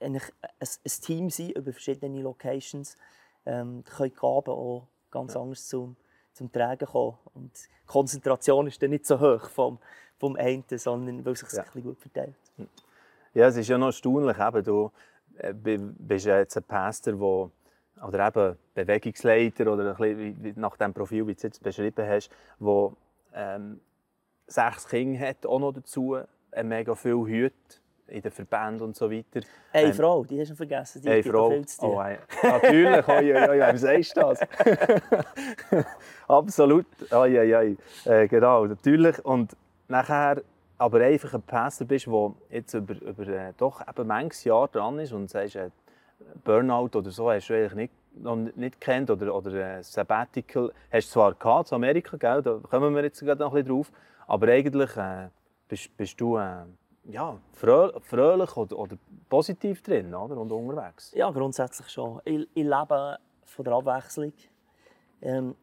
eigentlich 0.00 0.32
ein, 0.42 0.68
ein 0.84 1.02
Team 1.02 1.30
sind 1.30 1.52
über 1.52 1.72
verschiedene 1.72 2.20
Locations, 2.20 2.96
ähm, 3.46 3.84
können 3.84 4.14
Gaben 4.14 4.50
auch 4.50 4.86
ganz 5.10 5.34
ja. 5.34 5.40
anders 5.40 5.66
zum, 5.66 5.96
zum 6.32 6.52
Tragen 6.52 6.86
kommen. 6.86 7.18
Und 7.34 7.52
die 7.54 7.86
Konzentration 7.86 8.66
ist 8.66 8.82
dann 8.82 8.90
nicht 8.90 9.06
so 9.06 9.18
hoch 9.18 9.48
vom, 9.48 9.78
vom 10.18 10.36
einen, 10.36 10.64
sondern 10.68 11.24
weil 11.24 11.32
es 11.32 11.40
sich 11.40 11.52
ja. 11.52 11.64
ein 11.74 11.82
gut 11.82 11.98
verteilt. 11.98 12.34
Ja, 13.34 13.46
es 13.46 13.56
ist 13.56 13.68
ja 13.68 13.78
noch 13.78 13.86
erstaunlich, 13.86 14.38
eben, 14.38 14.64
du 14.64 14.90
äh, 15.38 15.52
bist 15.54 16.26
jetzt 16.26 16.56
ein 16.56 16.64
Pastor, 16.64 17.14
der 17.14 17.50
oder 18.06 18.26
eben 18.26 18.58
Bewegungsleiter 18.74 19.72
oder 19.72 19.96
ein 19.96 19.96
bisschen 19.96 20.60
nach 20.60 20.76
dem 20.76 20.92
Profil, 20.92 21.26
wie 21.26 21.34
du 21.34 21.36
es 21.36 21.42
jetzt 21.42 21.62
beschrieben 21.62 22.06
hast, 22.06 22.30
wo 22.58 22.96
ähm, 23.32 23.80
sechs 24.46 24.88
Kinder 24.88 25.20
hat, 25.20 25.46
auch 25.46 25.58
noch 25.58 25.72
dazu, 25.72 26.18
mega 26.62 26.94
viel 26.94 27.24
Hüte 27.26 27.54
in 28.08 28.20
den 28.20 28.30
Verbänden 28.30 28.82
und 28.82 28.96
so 28.96 29.10
weiter. 29.10 29.40
Eine 29.72 29.88
ähm, 29.88 29.94
Frau, 29.94 30.24
die 30.24 30.40
hast 30.40 30.50
du 30.50 30.54
vergessen, 30.54 31.02
die 31.02 31.08
eine 31.08 31.22
Frau. 31.22 31.50
viel 31.50 31.66
zu 31.66 31.80
tun. 31.80 31.90
Oh, 31.90 31.98
ein, 31.98 32.18
natürlich, 32.42 33.08
oi, 33.08 33.34
oi, 33.34 33.48
oi, 33.48 33.60
wem 33.60 33.76
sagst 33.78 34.16
du 34.16 34.20
das? 34.20 34.40
Absolut, 36.28 36.86
oi, 37.10 37.38
oi, 37.38 37.54
oi. 37.54 37.76
Äh, 38.04 38.28
genau, 38.28 38.66
natürlich. 38.66 39.24
Und 39.24 39.56
nachher 39.88 40.42
aber 40.78 41.00
einfach 41.00 41.34
ein 41.34 41.42
Pastor 41.42 41.86
bist, 41.86 42.06
der 42.06 42.32
jetzt 42.50 42.74
über, 42.74 42.94
über 43.00 43.26
äh, 43.28 43.52
doch 43.56 43.80
eben 43.86 44.06
manches 44.06 44.44
Jahr 44.44 44.68
dran 44.68 44.98
ist 44.98 45.12
und 45.12 45.30
sagst, 45.30 45.56
äh, 45.56 45.70
Burnout 46.44 46.90
oder 46.94 47.10
so 47.10 47.30
hast 47.30 47.48
du 47.48 47.54
eigentlich 47.54 47.74
nicht, 47.74 47.92
noch 48.16 48.36
nicht 48.36 48.80
kennt 48.80 49.10
oder, 49.10 49.34
oder 49.34 49.78
äh, 49.78 49.82
Sabbatical 49.82 50.72
hast 50.90 51.08
du 51.08 51.12
zwar 51.12 51.34
gehabt, 51.34 51.70
in 51.70 51.76
Amerika, 51.76 52.16
gell, 52.16 52.42
da 52.42 52.58
kommen 52.68 52.94
wir 52.94 53.02
jetzt 53.04 53.20
gerade 53.20 53.40
noch 53.40 53.54
ein 53.54 53.62
bisschen 53.62 53.76
drauf, 53.76 53.92
aber 54.26 54.48
eigentlich 54.48 54.96
äh, 54.96 55.28
bist, 55.68 55.96
bist 55.96 56.20
du 56.20 56.36
äh, 56.36 56.64
ja, 57.04 57.38
frö 57.52 57.92
fröhlich 58.00 58.56
oder, 58.56 58.78
oder 58.78 58.96
positiv 59.28 59.82
drin 59.82 60.14
oder, 60.14 60.36
und 60.36 60.52
unterwegs. 60.52 61.12
Ja, 61.14 61.30
grundsätzlich 61.30 61.88
schon. 61.88 62.20
Ich, 62.24 62.48
ich 62.54 62.64
lebe 62.64 63.18
von 63.44 63.64
der 63.64 63.74
Abwechslung. 63.74 64.32
Ähm, 65.20 65.54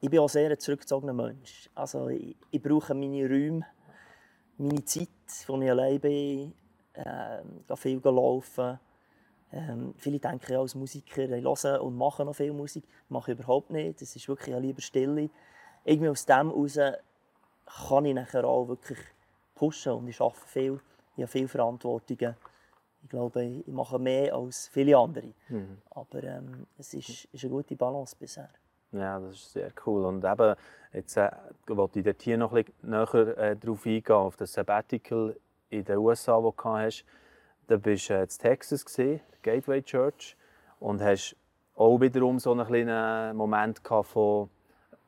ich 0.00 0.08
bin 0.08 0.20
auch 0.20 0.28
sehr 0.28 0.50
ein 0.50 0.58
zurückgezogener 0.58 1.12
Mensch. 1.12 1.68
Also 1.74 2.08
ich, 2.08 2.36
ich 2.50 2.62
brauche 2.62 2.94
meine 2.94 3.28
Räume 3.28 3.66
meine 4.58 4.84
Zeit, 4.84 5.08
als 5.28 5.48
ich 5.48 5.70
allein 5.70 6.00
bin, 6.00 6.52
äh, 6.94 7.76
viel 7.76 8.00
laufen. 8.04 8.78
Ähm, 9.50 9.94
viele 9.96 10.18
denken 10.18 10.52
ja 10.52 10.60
als 10.60 10.74
Musiker, 10.74 11.22
ich 11.30 11.44
höre 11.44 11.82
und 11.82 11.96
mache 11.96 12.24
noch 12.24 12.34
viel 12.34 12.52
Musik. 12.52 12.84
Das 12.84 13.10
mache 13.10 13.32
ich 13.32 13.38
überhaupt 13.38 13.70
nicht. 13.70 14.02
Das 14.02 14.14
ist 14.14 14.28
wirklich 14.28 14.54
lieber 14.56 14.82
Stille. 14.82 15.30
Irgendwie 15.84 16.10
aus 16.10 16.26
dem 16.26 16.50
heraus 16.50 16.78
kann 17.68 18.04
ich 18.04 18.14
nachher 18.14 18.44
auch 18.44 18.68
wirklich 18.68 18.98
pushen 19.54 19.92
und 19.92 20.08
ich 20.08 20.20
arbeite 20.20 20.46
viel. 20.46 20.80
Ich 21.16 21.22
habe 21.22 21.30
viele 21.30 21.48
Verantwortungen. 21.48 22.36
Ich 23.02 23.08
glaube, 23.10 23.44
ich 23.44 23.66
mache 23.66 23.98
mehr 23.98 24.34
als 24.34 24.68
viele 24.68 24.96
andere. 24.96 25.32
Mhm. 25.48 25.78
Aber 25.90 26.22
ähm, 26.22 26.66
es 26.78 26.94
ist, 26.94 27.26
ist 27.26 27.44
eine 27.44 27.52
gute 27.52 27.76
Balance 27.76 28.16
bisher. 28.18 28.48
Ja, 28.92 29.20
das 29.20 29.34
ist 29.34 29.52
sehr 29.52 29.70
cool. 29.86 30.04
Und 30.04 30.24
eben, 30.24 30.54
jetzt 30.92 31.16
äh, 31.16 31.30
wollte 31.66 31.98
ich 31.98 32.04
dort 32.04 32.22
hier 32.22 32.38
noch 32.38 32.52
ein 32.52 32.64
bisschen 32.64 32.90
näher 32.90 33.38
äh, 33.38 33.56
darauf 33.56 33.84
eingehen, 33.84 34.16
auf 34.16 34.36
das 34.36 34.52
Sabbatical 34.52 35.36
in 35.70 35.84
den 35.84 35.98
USA, 35.98 36.40
das 36.40 36.54
du 36.56 36.68
hast. 36.70 37.04
Da 37.66 37.76
bist 37.76 38.08
du 38.08 38.14
äh, 38.14 38.22
in 38.22 38.28
Texas, 38.28 38.84
gewesen, 38.84 39.20
Gateway 39.42 39.82
Church, 39.82 40.36
und 40.80 41.02
hast 41.02 41.36
auch 41.74 42.00
wiederum 42.00 42.38
so 42.38 42.52
einen 42.52 42.66
kleinen 42.66 43.36
Moment 43.36 43.80
von 44.02 44.48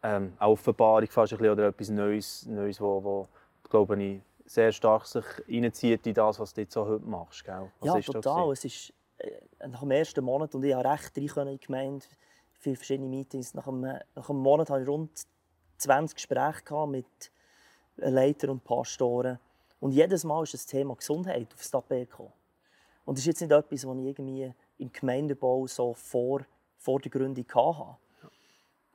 ähm, 0.03 0.33
Offenbarung 0.39 1.09
fast 1.09 1.33
ein 1.33 1.39
bisschen, 1.39 1.53
oder 1.53 1.69
etwas 1.69 1.91
Neues, 1.91 2.47
Neues 2.47 2.81
wo, 2.81 3.03
wo 3.03 3.29
glaube 3.69 4.03
ich, 4.03 4.21
sehr 4.47 4.73
stark 4.73 5.07
sich 5.07 5.25
reinzieht 5.49 6.07
in 6.07 6.15
das, 6.15 6.41
was 6.41 6.53
du 6.53 6.63
jetzt 6.63 6.73
so 6.73 6.87
heute 6.87 7.05
machst. 7.05 7.45
Gell? 7.45 7.71
ja, 7.83 8.01
total. 8.01 8.53
Es 8.53 8.65
ist 8.65 8.93
äh, 9.19 9.69
nach 9.69 9.81
dem 9.81 9.91
ersten 9.93 10.25
Monat, 10.25 10.55
und 10.55 10.65
ich 10.65 10.75
habe 10.75 10.89
recht 10.89 11.37
rein 11.37 11.49
in 11.49 11.59
die 11.59 11.67
Gemeinde, 11.67 12.05
viele 12.53 12.77
verschiedene 12.77 13.09
Meetings. 13.09 13.55
Nach 13.55 13.67
einem, 13.67 13.99
nach 14.15 14.29
einem 14.29 14.39
Monat 14.41 14.71
hatte 14.71 14.83
ich 14.83 14.89
rund 14.89 15.11
20 15.79 16.17
Gespräche 16.17 16.87
mit 16.87 17.31
Leitern 17.97 18.51
und 18.51 18.65
Pastoren. 18.65 19.39
Und 19.79 19.93
jedes 19.93 20.25
Mal 20.25 20.43
ist 20.43 20.55
das 20.55 20.67
Thema 20.67 20.95
Gesundheit 20.95 21.49
aufs 21.55 21.71
Tapet 21.71 22.11
gekommen. 22.11 22.33
Und 23.05 23.17
das 23.17 23.23
ist 23.23 23.27
jetzt 23.27 23.41
nicht 23.41 23.51
etwas, 23.51 23.87
was 23.87 23.97
ich 23.97 24.05
irgendwie 24.05 24.53
im 24.79 24.93
Gemeindebau 24.93 25.67
so 25.67 25.95
vor, 25.95 26.43
vordergründig 26.77 27.47
hatte. 27.55 27.97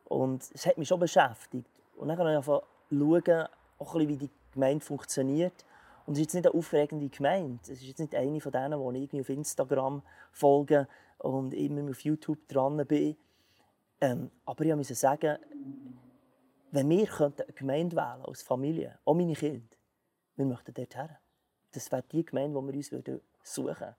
Und 0.06 0.50
es 0.54 0.66
hat 0.66 0.78
mich 0.78 0.88
schon 0.88 1.00
beschäftigt. 1.00 1.70
Und 1.98 2.08
dann 2.08 2.18
habe 2.18 2.32
ich 2.32 2.38
einfach 2.38 2.62
schauen, 2.90 3.48
auch 3.78 3.96
ein 3.96 4.08
bisschen, 4.08 4.10
wie 4.10 4.18
die 4.18 4.30
Gemeinde 4.52 4.86
funktioniert. 4.86 5.66
Und 6.06 6.14
es 6.14 6.20
ist 6.20 6.26
jetzt 6.26 6.34
nicht 6.36 6.48
eine 6.48 6.56
aufregende 6.56 7.10
Gemeinde. 7.10 7.60
Es 7.64 7.70
ist 7.70 7.84
jetzt 7.84 8.00
nicht 8.00 8.16
eine 8.16 8.40
von 8.40 8.52
denen, 8.52 8.80
die 8.80 8.98
ich 8.98 9.04
irgendwie 9.04 9.22
auf 9.22 9.30
Instagram 9.30 10.02
folge 10.32 10.88
und 11.18 11.54
immer 11.54 11.90
auf 11.90 12.00
YouTube 12.02 12.48
dran 12.48 12.86
bin. 12.86 13.18
Ähm, 14.02 14.30
aber 14.46 14.66
ich 14.66 14.76
musste 14.76 14.94
sagen, 14.94 15.38
wenn 16.72 16.90
wir 16.90 17.08
eine 17.20 17.34
Gemeinde 17.56 17.96
wählen 17.96 18.22
als 18.26 18.44
Familie, 18.44 19.00
auch 19.06 19.14
meine 19.14 19.34
Kinder, 19.34 19.66
wir 20.36 20.46
möchten 20.46 20.74
dort 20.74 20.96
her. 20.96 21.20
Das 21.72 21.92
wäre 21.92 22.04
die 22.12 22.26
Gemeinde, 22.26 22.62
die 22.62 22.92
wir 22.92 22.98
uns 22.98 23.24
suchen 23.44 23.68
würden. 23.68 23.96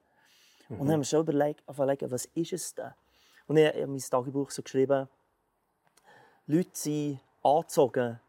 Mhm. 0.68 0.80
Und 0.80 0.86
dann 0.86 0.92
haben 0.94 1.00
wir 1.00 1.04
schon 1.04 1.20
überlegt, 1.20 1.62
was 1.66 2.24
ist 2.26 2.52
es 2.52 2.74
denn? 2.74 2.92
Und 3.46 3.56
ich 3.56 3.66
habe 3.66 3.86
mein 3.86 3.98
Tagebuch 3.98 4.50
so 4.50 4.62
geschrieben, 4.62 5.08
Leute 6.48 6.70
sind 6.74 7.20
angezogen 7.42 8.20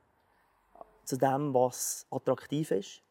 zu 1.03 1.17
dem, 1.17 1.53
was 1.53 2.07
attraktiv 2.09 2.71
ist, 2.71 3.03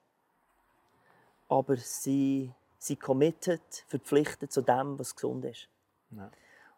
aber 1.48 1.76
sie 1.76 2.52
sind 2.80 3.00
committed, 3.00 3.62
verpflichtet 3.86 4.50
zu 4.50 4.62
dem, 4.62 4.98
was 4.98 5.14
gesund 5.14 5.44
ist. 5.44 5.68
Ja. 6.10 6.28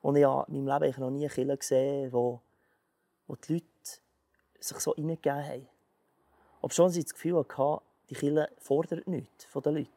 Und 0.02 0.16
ich 0.16 0.24
habe 0.26 0.52
in 0.52 0.62
meinem 0.62 0.82
Leben 0.82 1.00
noch 1.00 1.10
nie 1.10 1.26
Kirche 1.26 1.56
gesehen, 1.56 2.12
wo, 2.12 2.42
wo 3.26 3.36
die 3.36 3.54
Leute 3.54 3.66
sich 4.60 4.78
so 4.78 4.94
hineingegeben 4.94 5.44
haben. 5.46 5.68
Ob 6.60 6.74
schon 6.74 6.90
sie 6.90 7.02
das 7.02 7.14
Gefühl 7.14 7.38
hatten, 7.38 7.82
die 8.10 8.14
Kirche 8.14 8.50
fordert 8.58 9.06
nichts 9.06 9.46
von 9.46 9.62
den 9.62 9.76
Leuten. 9.76 9.92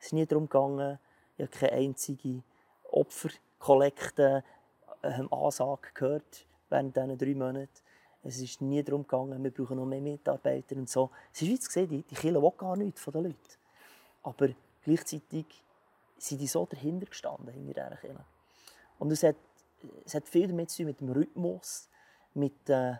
Es 0.00 0.06
ist 0.06 0.12
nie 0.12 0.26
darum 0.26 0.48
gegangen, 0.48 0.98
ich 1.36 1.46
habe 1.46 1.56
keine 1.56 1.72
einzige 1.72 2.42
Opferkollekte 2.90 4.42
ähm, 5.04 5.32
Ansage 5.32 5.90
gehört 5.94 6.46
während 6.68 6.96
diesen 6.96 7.18
drei 7.18 7.34
Monaten. 7.34 7.68
Es 8.22 8.40
ist 8.40 8.62
nie 8.62 8.82
darum 8.82 9.02
gegangen, 9.02 9.42
wir 9.42 9.50
brauchen 9.50 9.76
noch 9.76 9.84
mehr 9.84 10.00
Mitarbeiter 10.00 10.76
und 10.76 10.88
so. 10.88 11.10
Es 11.32 11.42
ist 11.42 11.48
wie 11.48 11.58
zu 11.58 11.70
sehen, 11.70 11.88
die, 11.88 12.02
die 12.02 12.14
Kirche 12.14 12.40
will 12.40 12.52
gar 12.56 12.76
nichts 12.76 13.00
von 13.02 13.12
den 13.12 13.24
Leuten. 13.24 13.38
Aber 14.22 14.48
gleichzeitig 14.82 15.44
sind 16.16 16.40
die 16.40 16.46
so 16.46 16.64
dahinter 16.64 17.06
gestanden, 17.06 17.52
hinter 17.52 17.84
dieser 17.84 17.96
Kirche. 17.96 18.24
Und 18.98 19.12
es 19.12 19.22
hat, 19.22 19.36
es 20.06 20.14
hat 20.14 20.26
viel 20.26 20.48
damit 20.48 20.70
zu 20.70 20.78
tun 20.78 20.86
mit 20.86 21.00
dem 21.00 21.10
Rhythmus, 21.10 21.90
mit, 22.32 22.70
äh, 22.70 22.94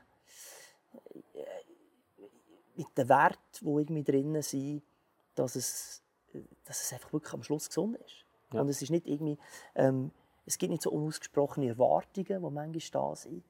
mit 2.76 2.98
den 2.98 3.08
Werten, 3.08 3.38
die 3.60 3.66
irgendwie 3.66 4.04
drin 4.04 4.42
sind, 4.42 4.82
dass 5.34 5.56
es, 5.56 6.02
dass 6.64 6.82
es 6.82 6.92
einfach 6.92 7.12
wirklich 7.12 7.32
am 7.32 7.42
Schluss 7.42 7.68
gesund 7.68 7.96
ist. 7.96 8.24
Ja. 8.52 8.60
Und 8.60 8.68
es 8.68 8.82
ist 8.82 8.90
nicht 8.90 9.06
irgendwie, 9.06 9.38
ähm, 9.74 10.10
es 10.46 10.58
gibt 10.58 10.70
nicht 10.70 10.82
so 10.82 10.90
unausgesprochene 10.90 11.68
Erwartungen, 11.68 12.26
die 12.26 12.50
manchmal 12.50 12.80
da 12.92 13.16
sind. 13.16 13.42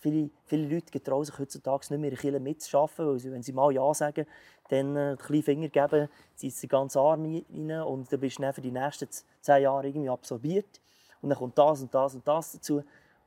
Viele, 0.00 0.30
viele 0.44 0.68
Leute 0.68 0.90
getrauen 0.90 1.24
sich 1.24 1.38
heutzutage 1.38 1.86
nicht 1.90 2.00
mehr 2.00 2.10
in 2.10 2.16
Kirche 2.16 2.40
mitzuschaffen, 2.40 3.06
weil 3.06 3.18
sie, 3.18 3.32
wenn 3.32 3.42
sie 3.42 3.52
mal 3.52 3.72
Ja 3.72 3.92
sagen, 3.94 4.26
dann 4.68 4.96
äh, 4.96 5.00
einen 5.00 5.18
kleinen 5.18 5.42
Finger 5.42 5.68
geben, 5.68 6.08
ziehen 6.34 6.50
sie 6.50 6.68
ganz 6.68 6.96
Arm 6.96 7.24
rein 7.24 7.82
und 7.82 8.12
dann 8.12 8.20
bist 8.20 8.38
du 8.38 8.42
dann 8.42 8.54
für 8.54 8.60
die 8.60 8.70
nächsten 8.70 9.08
zehn 9.40 9.62
Jahre 9.62 9.86
irgendwie 9.86 10.08
absorbiert. 10.08 10.80
Und 11.20 11.30
dann 11.30 11.38
kommt 11.38 11.58
das 11.58 11.82
und 11.82 11.94
das 11.94 12.14
und 12.14 12.26
das 12.26 12.52
dazu. 12.52 12.82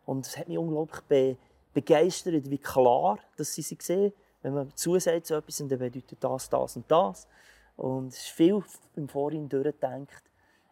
Und 0.05 0.25
es 0.25 0.37
hat 0.37 0.47
mich 0.47 0.57
unglaublich 0.57 1.01
be 1.01 1.37
begeistert, 1.73 2.49
wie 2.49 2.57
klar 2.57 3.19
dass 3.35 3.53
sie 3.53 3.61
sich 3.61 3.81
sehen. 3.81 4.13
Wenn 4.41 4.53
man 4.53 4.71
zusagt 4.75 5.25
zu 5.25 5.35
etwas, 5.35 5.57
dann 5.57 5.67
bedeutet 5.67 6.17
das, 6.19 6.49
das 6.49 6.77
und 6.77 6.89
das. 6.89 7.27
Und 7.75 8.07
es 8.07 8.19
ist 8.19 8.29
viel 8.29 8.63
im 8.95 9.09
Vorhinein 9.09 9.49
durchgedacht. 9.49 10.23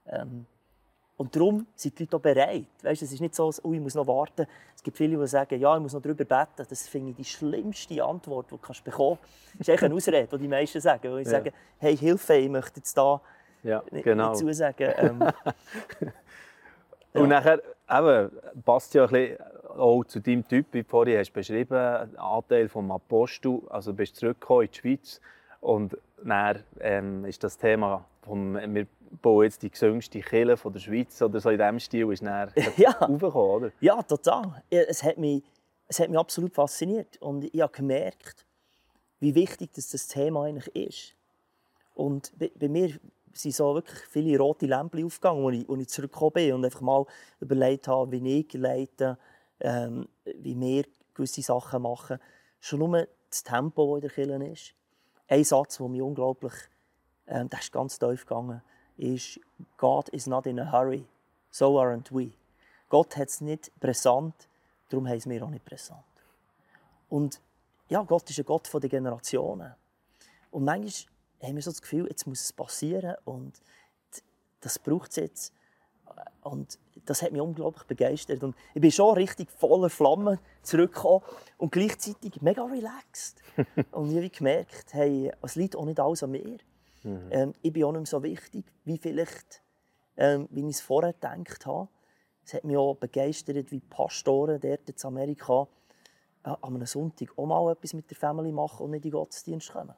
Ähm, 0.08 0.46
und 1.24 1.34
darum 1.34 1.66
sind 1.74 1.98
die 1.98 2.04
Leute 2.04 2.18
auch 2.18 2.22
bereit. 2.22 2.66
Weißt, 2.82 3.02
es 3.02 3.14
ist 3.14 3.22
nicht 3.22 3.34
so, 3.34 3.50
oh, 3.64 3.72
ich 3.72 3.80
muss 3.80 3.96
noch 3.96 4.06
warten. 4.06 4.46
Es 4.76 4.84
gibt 4.84 4.98
viele, 4.98 5.18
die 5.18 5.26
sagen, 5.26 5.58
ja, 5.58 5.74
ich 5.74 5.82
muss 5.82 5.94
noch 5.94 6.02
darüber 6.02 6.26
beten. 6.26 6.68
Das 6.68 6.90
finde 6.90 7.12
ich 7.12 7.16
die 7.16 7.24
schlimmste 7.24 8.04
Antwort, 8.04 8.48
die 8.48 8.56
du 8.56 8.58
kannst 8.58 8.84
bekommen 8.84 9.18
kannst. 9.22 9.54
Das 9.54 9.62
ist 9.62 9.70
eigentlich 9.70 9.84
eine 9.84 9.96
Ausrede, 9.96 10.28
die 10.28 10.38
die 10.38 10.48
meisten 10.50 10.82
sagen. 10.82 11.14
Weil 11.14 11.20
ich 11.22 11.28
ja. 11.28 11.32
sage, 11.32 11.54
hey, 11.78 11.96
Hilfe, 11.96 12.34
ich 12.34 12.50
möchte 12.50 12.82
jetzt 12.82 12.98
da 12.98 13.22
ja, 13.64 13.82
genau. 13.90 14.32
nicht 14.32 14.40
zusagen. 14.40 14.94
Ähm, 14.98 15.20
ja. 17.14 17.22
Und 17.22 17.30
nachher 17.30 17.62
eben, 17.90 18.32
passt 18.66 18.94
ja 18.94 19.06
ein 19.06 19.10
bisschen 19.10 19.38
auch 19.78 20.04
zu 20.04 20.20
deinem 20.20 20.46
Typ, 20.46 20.66
wie 20.74 20.84
du 20.84 20.90
vorhin 20.90 21.20
hast 21.20 21.32
beschrieben, 21.32 22.18
Anteil 22.18 22.68
vom 22.68 22.92
Apostel. 22.92 23.62
Also 23.70 23.92
du 23.92 23.98
bist 23.98 24.18
zurückgekommen 24.18 24.64
in 24.64 24.72
die 24.72 24.78
Schweiz 24.78 25.22
und 25.62 25.98
dann 26.22 26.64
ähm, 26.82 27.24
ist 27.24 27.46
das 27.46 27.58
Thema, 27.58 28.04
vom, 28.24 28.56
wir 28.56 28.88
bauen 29.22 29.44
jetzt 29.44 29.62
die 29.62 29.70
gesüngste 29.70 30.22
von 30.58 30.74
der 30.74 30.80
Schweiz 30.80 31.22
oder 31.22 31.40
so 31.40 31.50
in 31.50 31.58
diesem 31.58 31.80
Stil, 31.80 32.12
ist 32.12 32.24
dann 32.24 32.52
ja. 32.78 32.90
aufgekommen, 33.00 33.34
oder? 33.34 33.72
Ja, 33.80 34.02
total. 34.02 34.64
Es 34.70 35.04
hat, 35.04 35.18
mich, 35.18 35.44
es 35.88 36.00
hat 36.00 36.10
mich 36.10 36.20
absolut 36.20 36.54
fasziniert 36.54 37.22
und 37.22 37.44
ich 37.44 37.62
habe 37.62 37.72
gemerkt, 37.72 38.46
wie 39.20 39.36
wichtig 39.36 39.72
das, 39.74 39.90
das 39.90 40.08
Thema 40.08 40.46
eigentlich 40.46 40.76
ist. 40.76 41.16
Und 41.96 42.32
bei, 42.38 42.52
bei 42.56 42.68
mir 42.68 43.00
sind 43.34 43.56
so 43.56 43.74
wirklich 43.74 44.00
viele 44.10 44.38
rote 44.38 44.66
Lämpchen 44.66 45.06
aufgegangen, 45.06 45.46
als 45.46 45.58
ich, 45.58 45.70
als 45.70 45.82
ich 45.82 45.88
zurückgekommen 45.90 46.34
bin 46.34 46.54
und 46.54 46.66
einfach 46.66 46.82
mal 46.82 47.06
überlegt 47.40 47.88
habe, 47.88 48.12
wie 48.12 48.40
ich 48.40 48.54
leite, 48.54 49.18
ähm, 49.60 50.08
wie 50.26 50.60
wir 50.60 50.86
gewisse 51.14 51.42
Sachen 51.42 51.82
machen. 51.82 52.20
Schon 52.60 52.80
nur 52.80 53.08
das 53.30 53.44
Tempo, 53.44 54.00
das 54.00 54.18
in 54.18 54.28
der 54.28 54.40
Kirche 54.40 54.52
ist. 54.52 54.76
Ein 55.28 55.44
Satz, 55.44 55.78
der 55.78 55.88
mich 55.88 56.02
unglaublich, 56.02 56.54
ähm, 57.28 57.50
das 57.50 57.62
ist 57.62 57.72
ganz 57.72 58.00
tief 58.00 58.26
gegangen, 58.26 58.62
ist 58.98 59.40
«God 59.78 60.10
is 60.10 60.28
not 60.28 60.46
in 60.46 60.60
a 60.60 60.72
hurry, 60.72 61.06
so 61.52 61.80
aren't 61.80 62.12
we». 62.12 62.32
Gott 62.90 63.18
hat 63.18 63.30
es 63.30 63.42
nicht 63.42 63.72
brisant, 63.80 64.48
darum 64.90 65.08
haben 65.08 65.26
wir 65.26 65.44
auch 65.44 65.50
nicht 65.50 65.66
brisant. 65.66 66.04
Und 67.10 67.42
ja, 67.90 68.02
Gott 68.04 68.30
ist 68.30 68.40
ein 68.40 68.46
Gott 68.46 68.70
der 68.74 68.90
Generationen. 68.90 69.74
Und 70.52 70.64
manchmal 70.64 71.14
haben 71.42 71.56
wir 71.56 71.62
so 71.62 71.72
das 71.72 71.82
Gefühl, 71.82 72.08
jetzt 72.08 72.28
muss 72.28 72.42
es 72.42 72.54
passieren 72.54 73.16
und 73.26 73.54
das 74.62 74.80
braucht 74.80 75.12
es 75.12 75.16
jetzt. 75.18 75.54
Und 76.42 76.78
das 77.06 77.22
hat 77.22 77.32
mich 77.32 77.42
unglaublich 77.42 77.84
begeistert. 77.86 78.44
Und 78.44 78.56
ich 78.74 78.82
bin 78.82 78.92
schon 78.92 79.16
richtig 79.16 79.52
voller 79.52 79.90
Flammen 79.90 80.40
zurückgekommen 80.62 81.24
und 81.58 81.72
gleichzeitig 81.72 82.42
mega 82.42 82.64
relaxed. 82.64 83.42
und 83.92 84.12
ich 84.12 84.18
habe 84.18 84.30
gemerkt, 84.30 84.94
hey, 84.94 85.32
es 85.42 85.56
liegt 85.56 85.76
auch 85.76 85.86
nicht 85.86 86.00
alles 86.00 86.24
an 86.24 86.32
mir. 86.32 86.58
Mhm. 87.04 87.28
Ähm, 87.32 87.54
ich 87.62 87.74
bin 87.74 87.84
auch 87.84 87.92
nicht 87.92 88.02
mehr 88.02 88.06
so 88.08 88.24
wichtig, 88.24 88.66
wie 88.86 88.98
vielleicht, 88.98 89.62
ähm, 90.18 90.48
wie 90.52 90.62
ich 90.62 90.76
es 90.76 90.82
vorher 90.82 91.14
gedacht 91.14 91.66
habe. 91.66 91.90
Es 92.46 92.54
hat 92.54 92.64
mich 92.64 92.78
auch 92.78 92.96
begeistert, 92.96 93.72
wie 93.72 93.80
Pastoren 93.80 94.60
dort 94.60 94.90
in 94.90 94.96
Amerika 95.04 95.68
äh, 96.44 96.50
an 96.50 96.76
einem 96.76 96.86
Sonntag 96.86 97.38
auch 97.38 97.46
mal 97.46 97.72
etwas 97.72 97.94
mit 97.94 98.10
der 98.10 98.18
Familie 98.18 98.52
machen 98.52 98.84
und 98.84 98.92
nicht 98.92 99.06
in 99.06 99.12
den 99.12 99.18
Gottesdienst 99.20 99.72
kommen. 99.72 99.96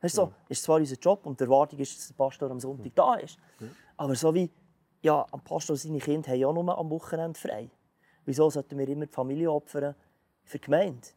Weißt 0.00 0.18
du, 0.18 0.22
so, 0.22 0.32
ist 0.48 0.62
zwar 0.62 0.76
unser 0.76 0.96
Job 0.96 1.24
und 1.24 1.40
die 1.40 1.44
Erwartung 1.44 1.78
ist, 1.78 1.96
dass 1.96 2.08
der 2.08 2.14
Pastor 2.14 2.50
am 2.50 2.60
Sonntag 2.60 2.94
da 2.94 3.14
ist. 3.14 3.38
Aber 3.96 4.14
so 4.14 4.34
wie, 4.34 4.50
ja, 5.00 5.26
am 5.30 5.40
Pastor 5.40 5.76
seine 5.76 5.98
Kinder 5.98 6.30
haben 6.30 6.38
ja 6.38 6.52
nur 6.52 6.78
am 6.78 6.90
Wochenende 6.90 7.38
frei. 7.38 7.70
Wieso 8.26 8.50
sollten 8.50 8.76
wir 8.76 8.86
immer 8.86 9.06
die 9.06 9.12
Familie 9.12 9.50
opfern 9.50 9.94
für 10.42 10.58
die 10.58 10.64
Gemeinde? 10.64 11.08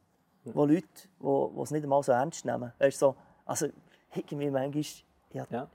Wo 0.45 0.65
Leute, 0.65 0.88
die 1.19 1.62
es 1.62 1.71
nicht 1.71 1.83
einmal 1.83 2.01
so 2.01 2.13
ernst 2.13 2.45
nehmen. 2.45 2.71
Weißt 2.79 3.00
so, 3.00 3.15
also 3.45 3.67
irgendwie 4.15 4.50
manchmal, 4.50 4.83
ja. 5.34 5.46
ja. 5.50 5.67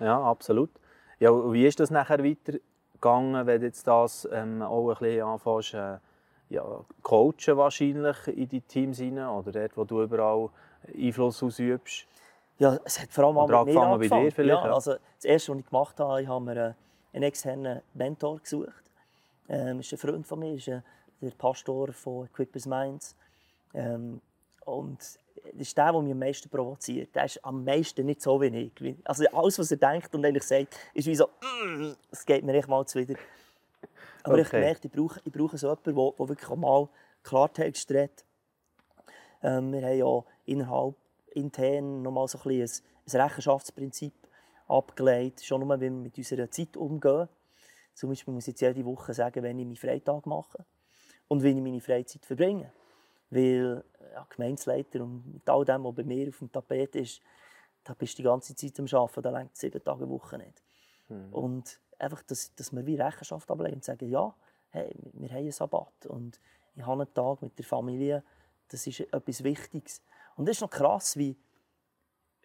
Ja, 0.00 0.22
absolut. 0.22 0.70
Ja, 1.18 1.30
wie 1.52 1.66
ist 1.66 1.78
das 1.80 1.90
nachher 1.90 2.24
weitergegangen, 2.24 3.46
wenn 3.46 3.62
jetzt 3.62 3.86
das 3.86 4.26
ähm, 4.32 4.62
auch 4.62 4.88
ein 4.88 4.96
bisschen 4.98 5.22
anfängst, 5.22 5.74
äh, 5.74 5.98
ja, 6.48 6.64
coachen 7.02 7.56
wahrscheinlich 7.56 8.26
in 8.26 8.48
die 8.48 8.60
Teams 8.62 9.00
rein 9.00 9.18
oder 9.18 9.52
dort, 9.52 9.76
wo 9.76 9.84
du 9.84 10.02
überall 10.02 10.48
Einfluss 10.96 11.42
ausübst? 11.42 12.06
Ja, 12.58 12.78
es 12.84 13.00
hat 13.00 13.12
vor 13.12 13.24
allem 13.24 13.36
Oder 13.36 13.64
mit 13.64 13.74
mir 13.74 13.80
angefangen. 13.80 14.10
Bei 14.10 14.24
dir 14.24 14.32
vielleicht, 14.32 14.64
ja, 14.64 14.72
also 14.72 14.94
das 15.16 15.24
Erste, 15.24 15.52
was 15.52 15.58
ich 15.60 15.66
gemacht 15.66 16.00
habe, 16.00 16.22
ich 16.22 16.28
habe 16.28 16.44
mir 16.44 16.56
äh, 16.56 16.72
einen 17.12 17.22
externen 17.22 17.80
Mentor 17.94 18.38
gesucht. 18.40 18.84
Ähm, 19.48 19.80
ist 19.80 19.92
ein 19.92 19.98
Freund 19.98 20.26
von 20.26 20.38
mir, 20.38 20.54
ist 20.54 20.68
äh, 20.68 20.80
der 21.20 21.30
Pastor 21.30 21.92
von 21.92 22.26
Equippers 22.26 22.66
Minds. 22.66 23.16
Ähm, 23.74 24.20
und 24.60 24.98
das 24.98 25.18
ist 25.54 25.76
der, 25.76 25.92
der 25.92 26.02
mich 26.02 26.12
am 26.12 26.18
meisten 26.18 26.48
provoziert. 26.48 27.14
Der 27.14 27.24
ist 27.24 27.44
am 27.44 27.64
meisten 27.64 28.06
nicht 28.06 28.22
so 28.22 28.40
wie 28.40 28.72
ich. 28.80 28.96
Also 29.04 29.24
alles, 29.32 29.58
was 29.58 29.70
er 29.70 29.76
denkt 29.78 30.14
und 30.14 30.24
eigentlich 30.24 30.44
sagt, 30.44 30.76
ist 30.94 31.06
wie 31.06 31.14
so, 31.14 31.26
mm, 31.26 31.92
es 32.10 32.24
geht 32.24 32.44
mir 32.44 32.54
echt 32.54 32.68
mal 32.68 32.86
zuwider. 32.86 33.14
Aber 34.22 34.34
okay. 34.34 34.42
ich 34.42 34.52
merke, 34.52 34.80
ich 34.86 34.92
brauche, 34.92 35.20
ich 35.24 35.32
brauche 35.32 35.56
so 35.56 35.68
jemanden, 35.68 35.94
der, 35.94 36.12
der 36.18 36.28
wirklich 36.28 36.56
mal 36.56 36.88
Klartext 37.22 37.90
redet. 37.90 38.24
Ähm, 39.42 39.72
wir 39.72 39.82
haben 39.82 39.98
ja 39.98 40.24
innerhalb 40.44 40.94
intern 41.32 42.02
noch 42.02 42.10
mal 42.10 42.28
so 42.28 42.38
ein, 42.44 42.60
ein, 42.60 43.20
Rechenschaftsprinzip 43.20 44.12
abgelegt, 44.68 45.44
schon 45.44 45.66
nur, 45.66 45.76
wie 45.78 45.84
wir 45.84 45.90
mit 45.90 46.16
unserer 46.18 46.50
Zeit 46.50 46.76
umgehen. 46.76 47.28
Zum 47.94 48.10
Beispiel 48.10 48.34
muss 48.34 48.44
ich 48.44 48.52
jetzt 48.52 48.60
jede 48.60 48.84
Woche 48.84 49.14
sagen, 49.14 49.42
wenn 49.42 49.58
ich 49.58 49.66
meinen 49.66 49.76
Freitag 49.76 50.26
mache 50.26 50.64
und 51.28 51.42
wie 51.42 51.50
ich 51.50 51.56
meine 51.56 51.80
Freizeit 51.80 52.24
verbringe. 52.24 52.72
Weil 53.30 53.84
ja, 54.12 54.26
Gemeindeleiter 54.28 55.02
und 55.02 55.34
mit 55.34 55.48
all 55.48 55.64
dem, 55.64 55.84
was 55.84 55.94
bei 55.94 56.04
mir 56.04 56.28
auf 56.28 56.38
dem 56.38 56.50
Tapet 56.50 56.96
ist, 56.96 57.20
da 57.84 57.94
bist 57.94 58.14
du 58.14 58.22
die 58.22 58.28
ganze 58.28 58.54
Zeit 58.54 58.78
am 58.78 58.86
Arbeiten, 58.92 59.22
da 59.22 59.30
längt 59.30 59.56
sieben 59.56 59.82
Tage 59.82 60.08
Woche 60.08 60.38
nicht. 60.38 60.62
Mhm. 61.08 61.32
Und 61.32 61.80
einfach, 61.98 62.22
dass, 62.22 62.54
dass 62.54 62.72
wir 62.72 62.84
wie 62.86 62.96
Rechenschaft 62.96 63.50
ablegen 63.50 63.76
und 63.76 63.84
sagen, 63.84 64.08
ja, 64.08 64.34
hey, 64.70 64.94
wir 65.14 65.28
haben 65.30 65.38
einen 65.38 65.52
Sabbat 65.52 66.06
und 66.06 66.40
ich 66.74 66.84
habe 66.84 67.02
einen 67.02 67.14
Tag 67.14 67.42
mit 67.42 67.58
der 67.58 67.64
Familie, 67.64 68.22
das 68.68 68.86
ist 68.86 69.00
etwas 69.00 69.42
Wichtiges. 69.42 70.02
Und 70.36 70.48
es 70.48 70.56
ist 70.56 70.60
noch 70.62 70.70
krass, 70.70 71.16
wie, 71.16 71.36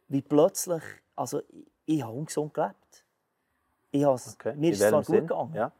wie 0.07 0.21
plötzlich, 0.21 0.83
also 1.15 1.41
ich, 1.49 1.67
ich 1.85 2.03
habe 2.03 2.13
ungesund 2.13 2.53
gelebt. 2.53 3.05
Ich 3.91 4.05
okay. 4.05 4.55
Mir 4.55 4.71
ist 4.71 4.81
es 4.81 4.89
zwar 4.89 5.03
gut 5.03 5.15
gegangen, 5.15 5.53
ja. 5.53 5.71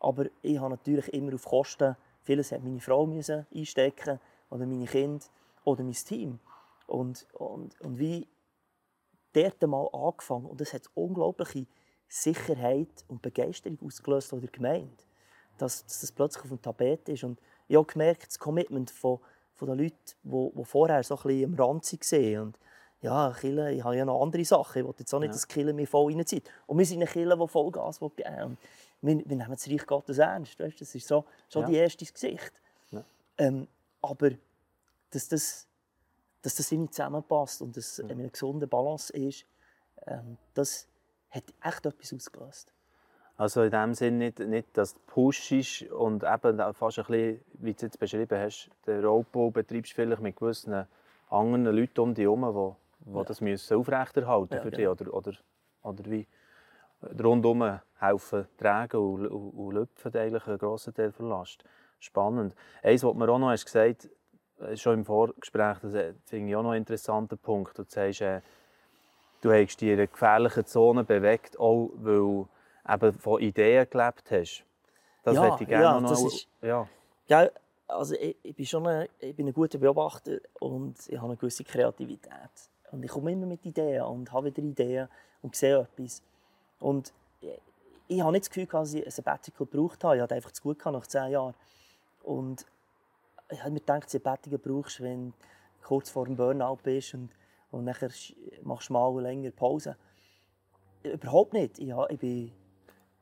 aber 0.00 0.26
ich 0.40 0.58
habe 0.58 0.70
natürlich 0.70 1.12
immer 1.12 1.34
auf 1.34 1.44
Kosten, 1.44 1.96
vieles 2.22 2.52
hat 2.52 2.62
meine 2.62 2.80
Frau 2.80 3.06
müssen 3.06 3.46
einstecken 3.54 4.20
oder 4.50 4.66
meine 4.66 4.86
Kinder 4.86 5.24
oder 5.64 5.82
mein 5.82 5.92
Team. 5.92 6.38
Und, 6.86 7.26
und, 7.34 7.80
und 7.80 7.98
wie 7.98 8.26
dort 9.32 9.62
mal 9.62 9.88
angefangen 9.92 10.46
und 10.46 10.60
es 10.60 10.72
hat 10.72 10.88
unglaubliche 10.94 11.66
Sicherheit 12.08 13.04
und 13.08 13.20
Begeisterung 13.20 13.78
ausgelöst 13.84 14.30
von 14.30 14.40
der 14.40 14.50
Gemeinde, 14.50 14.96
dass, 15.58 15.84
dass 15.84 16.00
das 16.00 16.12
plötzlich 16.12 16.44
auf 16.44 16.48
dem 16.48 16.62
Tapet 16.62 17.08
ist. 17.08 17.24
Und 17.24 17.40
ich 17.68 17.76
habe 17.76 17.86
gemerkt, 17.86 18.28
das 18.28 18.38
Commitment 18.38 18.90
von, 18.90 19.18
von 19.54 19.68
den 19.68 19.78
Leuten, 19.78 19.96
die, 20.22 20.50
die 20.54 20.64
vorher 20.64 21.02
so 21.02 21.16
ein 21.16 21.22
bisschen 21.22 21.52
am 21.52 21.60
Rand 21.60 21.92
waren. 21.92 22.42
Und 22.42 22.58
ja, 23.00 23.32
Kille, 23.38 23.72
ich 23.72 23.84
habe 23.84 23.96
ja 23.96 24.04
noch 24.04 24.22
andere 24.22 24.44
Sachen. 24.44 24.80
Ich 24.80 24.84
will 24.84 24.94
jetzt 24.98 25.12
auch 25.12 25.20
nicht, 25.20 25.28
ja. 25.28 25.32
dass 25.32 25.46
Kille 25.46 25.72
mir 25.72 25.86
voll 25.86 26.12
reinzieht. 26.12 26.50
Und 26.66 26.78
wir 26.78 26.86
sind 26.86 27.02
eine 27.02 27.10
Kille, 27.10 27.36
die 27.36 27.48
Vollgas 27.48 28.00
geben 28.00 28.16
will. 28.16 28.56
Wir, 29.00 29.16
wir 29.18 29.36
nehmen 29.36 29.50
das 29.50 29.68
Reich 29.68 29.86
Gottes 29.86 30.18
ernst. 30.18 30.58
Weißt? 30.58 30.80
Das 30.80 30.94
ist 30.94 31.06
so, 31.06 31.24
schon 31.48 31.62
ja. 31.62 31.68
die 31.68 31.76
erste 31.76 32.04
Gesicht. 32.04 32.52
Ja. 32.90 33.04
Ähm, 33.36 33.68
aber 34.02 34.30
dass 35.10 35.28
das, 35.28 35.66
dass 36.42 36.54
das 36.56 36.72
irgendwie 36.72 36.90
zusammenpasst 36.90 37.62
und 37.62 37.76
dass 37.76 37.98
ja. 37.98 38.06
eine 38.06 38.28
gesunde 38.28 38.66
Balance 38.66 39.12
ist, 39.12 39.46
ähm, 40.06 40.36
das 40.54 40.88
hat 41.30 41.44
echt 41.62 41.86
etwas 41.86 42.12
ausgelöst. 42.12 42.72
Also 43.36 43.62
in 43.62 43.70
dem 43.70 43.94
Sinne 43.94 44.18
nicht, 44.18 44.40
nicht 44.40 44.76
dass 44.76 44.94
du 44.94 45.00
pushst 45.06 45.82
und 45.92 46.24
eben 46.24 46.74
fast 46.74 46.98
ein 46.98 47.04
bisschen, 47.04 47.40
wie 47.54 47.72
du 47.72 47.76
es 47.76 47.82
jetzt 47.82 47.98
beschrieben 47.98 48.38
hast, 48.38 48.68
den 48.86 49.04
Rohbau 49.04 49.50
betreibst 49.50 49.92
vielleicht 49.92 50.20
mit 50.20 50.36
gewissen 50.36 50.86
anderen 51.30 51.66
Leuten 51.66 52.00
um 52.00 52.14
dich 52.14 52.24
herum, 52.24 52.42
die, 52.42 53.10
die 53.10 53.16
ja. 53.16 53.24
das 53.24 53.40
müssen 53.40 53.76
aufrechterhalten 53.76 54.54
ja, 54.54 54.60
für 54.60 54.70
dich 54.70 54.78
genau. 54.78 54.90
oder, 54.90 55.14
oder, 55.14 55.32
oder 55.82 56.04
wie 56.06 56.26
rundum 57.22 57.78
helfen 58.00 58.46
tragen 58.56 58.96
und, 58.96 59.26
und, 59.28 59.50
und 59.50 59.74
lüpfen 59.74 60.16
eigentlich 60.16 60.46
einen 60.46 60.58
grossen 60.58 60.94
Teil 60.94 61.12
der 61.12 61.26
Last. 61.26 61.64
Spannend. 62.00 62.54
Eins, 62.82 63.02
was 63.02 63.14
mir 63.14 63.28
auch 63.28 63.38
noch 63.38 63.50
hast 63.50 63.64
gesagt 63.64 64.08
schon 64.74 64.94
im 64.94 65.04
Vorgespräch, 65.04 65.78
das 65.82 66.14
finde 66.24 66.50
ich 66.50 66.56
auch 66.56 66.62
noch 66.62 66.70
einen 66.70 66.82
interessanten 66.82 67.38
Punkt. 67.38 67.78
Du 67.78 67.84
sagst, 67.86 68.20
äh, 68.20 68.40
du 69.40 69.52
hast 69.52 69.80
dich 69.80 69.88
in 69.88 69.94
einer 69.94 70.06
gefährlichen 70.06 70.66
Zone 70.66 71.04
bewegt, 71.04 71.58
auch 71.58 71.90
weil 71.94 72.16
du 72.16 72.48
eben 72.88 73.12
von 73.14 73.40
Ideen 73.40 73.86
gelebt 73.88 74.30
hast. 74.30 74.64
Das 75.22 75.34
ja, 75.34 75.56
ich 75.60 75.66
gerne 75.66 75.84
ja, 75.84 76.00
noch... 76.00 76.10
Das 76.10 76.22
ist, 76.22 76.48
ja. 76.62 76.88
ja, 77.28 77.48
also 77.86 78.14
ich, 78.14 78.36
ich, 78.42 78.54
bin 78.54 78.66
schon 78.66 78.86
ein, 78.86 79.08
ich 79.18 79.34
bin 79.34 79.46
ein 79.46 79.52
guter 79.52 79.78
Beobachter 79.78 80.38
und 80.60 80.96
ich 81.08 81.16
habe 81.16 81.28
eine 81.28 81.36
gewisse 81.36 81.64
Kreativität. 81.64 82.32
Und 82.90 83.04
ich 83.04 83.10
komme 83.10 83.32
immer 83.32 83.46
mit 83.46 83.64
Ideen 83.66 84.02
und 84.02 84.32
habe 84.32 84.46
wieder 84.46 84.62
Ideen 84.62 85.08
und 85.42 85.54
sehe 85.54 85.80
etwas. 85.80 86.22
Und 86.80 87.12
ich, 87.40 87.60
ich 88.08 88.20
habe 88.20 88.32
nicht 88.32 88.46
das 88.46 88.50
Gefühl, 88.50 88.66
dass 88.66 88.94
ich 88.94 89.04
ein 89.04 89.10
Sabbatical 89.10 89.66
gebraucht 89.66 90.02
habe. 90.02 90.16
Ich 90.16 90.22
hatte 90.22 90.34
einfach 90.34 90.52
zu 90.52 90.62
gut 90.62 90.84
nach 90.86 91.06
zehn 91.06 91.30
Jahren. 91.30 91.54
Und 92.22 92.66
ich 93.50 93.60
habe 93.60 93.70
mir 93.70 93.80
gedacht, 93.80 94.10
Sabbatical 94.10 94.58
brauchst 94.58 95.00
wenn 95.00 95.30
du 95.30 95.36
kurz 95.82 96.10
vor 96.10 96.26
dem 96.26 96.36
Burnout 96.36 96.78
bist 96.82 97.14
und, 97.14 97.30
und 97.70 97.84
nachher 97.84 98.10
machst 98.62 98.88
du 98.88 98.92
mal 98.92 99.22
länger 99.22 99.50
Pause. 99.50 99.96
Überhaupt 101.02 101.52
nicht. 101.52 101.78
Ich, 101.78 101.88
ich, 101.88 102.18
bin, 102.18 102.52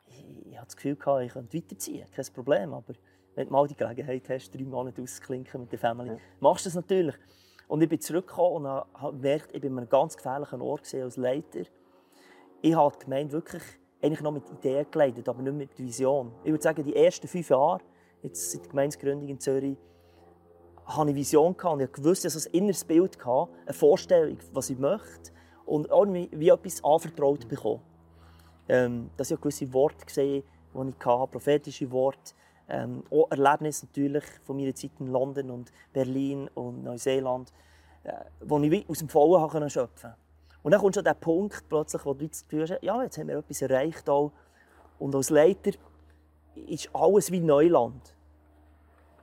ich, 0.09 0.47
ich 0.47 0.57
hatte 0.57 0.67
das 0.67 0.77
Gefühl, 0.77 0.97
ich 1.23 1.33
könnte 1.33 1.57
weiterziehen, 1.57 2.07
kein 2.11 2.27
Problem. 2.35 2.75
Aber 2.75 2.95
wenn 3.35 3.47
du 3.47 3.53
mal 3.53 3.67
die 3.69 3.77
Gelegenheit 3.77 4.29
hast, 4.29 4.51
drei 4.51 4.65
Monate 4.65 5.03
auszuklinken 5.03 5.61
mit 5.61 5.73
der 5.73 5.79
Familie, 5.79 6.15
ja. 6.15 6.21
machst 6.41 6.65
du 6.65 6.69
das 6.69 6.75
natürlich. 6.75 7.15
Und 7.69 7.83
ich 7.83 7.89
bin 7.89 8.01
zurückgekommen 8.01 8.67
und 8.67 8.67
habe 8.67 9.17
gemerkt, 9.17 9.55
ich 9.55 9.61
bin 9.61 9.73
an 9.73 9.79
einem 9.79 9.89
ganz 9.89 10.17
gefährlichen 10.17 10.61
Ort 10.61 10.93
als 10.95 11.17
Leiter. 11.17 11.63
Ich 12.63 12.75
habe 12.75 12.97
die 12.97 13.05
Gemeinde 13.05 13.33
wirklich 13.33 13.63
eigentlich 14.01 14.21
noch 14.21 14.33
mit 14.33 14.49
Ideen 14.51 14.87
geleitet, 14.91 15.29
aber 15.29 15.43
nicht 15.43 15.55
mit 15.55 15.79
Vision. 15.79 16.33
Ich 16.45 16.51
würde 16.51 16.63
sagen, 16.63 16.85
die 16.85 16.95
ersten 16.95 17.27
fünf 17.29 17.49
Jahre, 17.51 17.81
jetzt 18.27 18.53
seit 18.53 18.63
der 18.63 18.71
Gemeindegründung 18.71 19.29
in 19.29 19.41
Zürich, 19.41 19.77
hatte 20.85 20.93
ich 20.93 20.99
eine 20.99 21.15
Vision 21.15 21.55
und 21.55 21.81
ich 21.81 22.05
wusste, 22.05 22.29
dass 22.29 22.47
ein 22.47 22.53
inneres 22.53 22.85
Bild 22.85 23.19
hatte, 23.25 23.51
eine 23.65 23.73
Vorstellung, 23.73 24.39
was 24.53 24.71
ich 24.71 24.79
möchte 24.79 25.33
und 25.65 25.89
irgendwie 25.89 26.31
wie 26.33 26.49
etwas 26.49 26.83
anvertraut 26.85 27.49
bekommen. 27.49 27.83
Ähm, 28.69 29.11
dass 29.17 29.31
ich 29.31 29.41
gewisse 29.41 29.73
Worte 29.73 30.05
gesehen 30.05 30.43
die 30.75 30.91
ich 30.91 31.07
hatte, 31.07 31.31
prophetische 31.31 31.91
Worte, 31.91 32.35
ähm, 32.69 33.03
auch 33.11 33.31
Erlebnisse 33.31 33.87
natürlich 33.87 34.25
von 34.45 34.57
meiner 34.57 34.75
Zeit 34.75 34.91
in 34.99 35.07
London 35.07 35.51
und 35.51 35.73
Berlin 35.93 36.51
und 36.55 36.83
Neuseeland, 36.83 37.53
äh, 38.03 38.13
wo 38.41 38.59
ich 38.61 38.89
aus 38.89 38.99
dem 38.99 39.09
Vollen 39.09 39.71
schöpfen 39.71 40.11
konnte. 40.11 40.17
Und 40.63 40.73
dann 40.73 40.81
kommt 40.81 40.97
schon 40.97 41.05
der 41.05 41.15
Punkt 41.15 41.69
plötzlich, 41.69 42.05
wo 42.05 42.13
du 42.13 42.27
das 42.27 42.43
Gefühl 42.43 42.63
hast, 42.69 42.83
ja, 42.83 43.03
jetzt 43.03 43.19
haben 43.19 43.29
wir 43.29 43.39
etwas 43.39 43.63
erreicht. 43.63 44.09
Auch. 44.11 44.33
Und 44.99 45.15
als 45.15 45.31
Leiter 45.31 45.71
ist 46.67 46.91
alles 46.93 47.31
wie 47.31 47.41
Neuland 47.41 48.16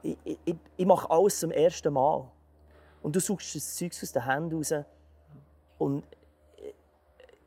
ich, 0.03 0.37
ich, 0.45 0.55
ich 0.77 0.85
mache 0.85 1.09
alles 1.09 1.39
zum 1.39 1.51
ersten 1.51 1.93
Mal. 1.93 2.29
Und 3.01 3.15
du 3.15 3.19
suchst 3.19 3.55
das 3.55 3.75
Zeug 3.75 3.91
aus 4.01 4.11
den 4.11 4.25
Händen 4.25 4.57
raus. 4.57 4.73
Und, 5.77 6.03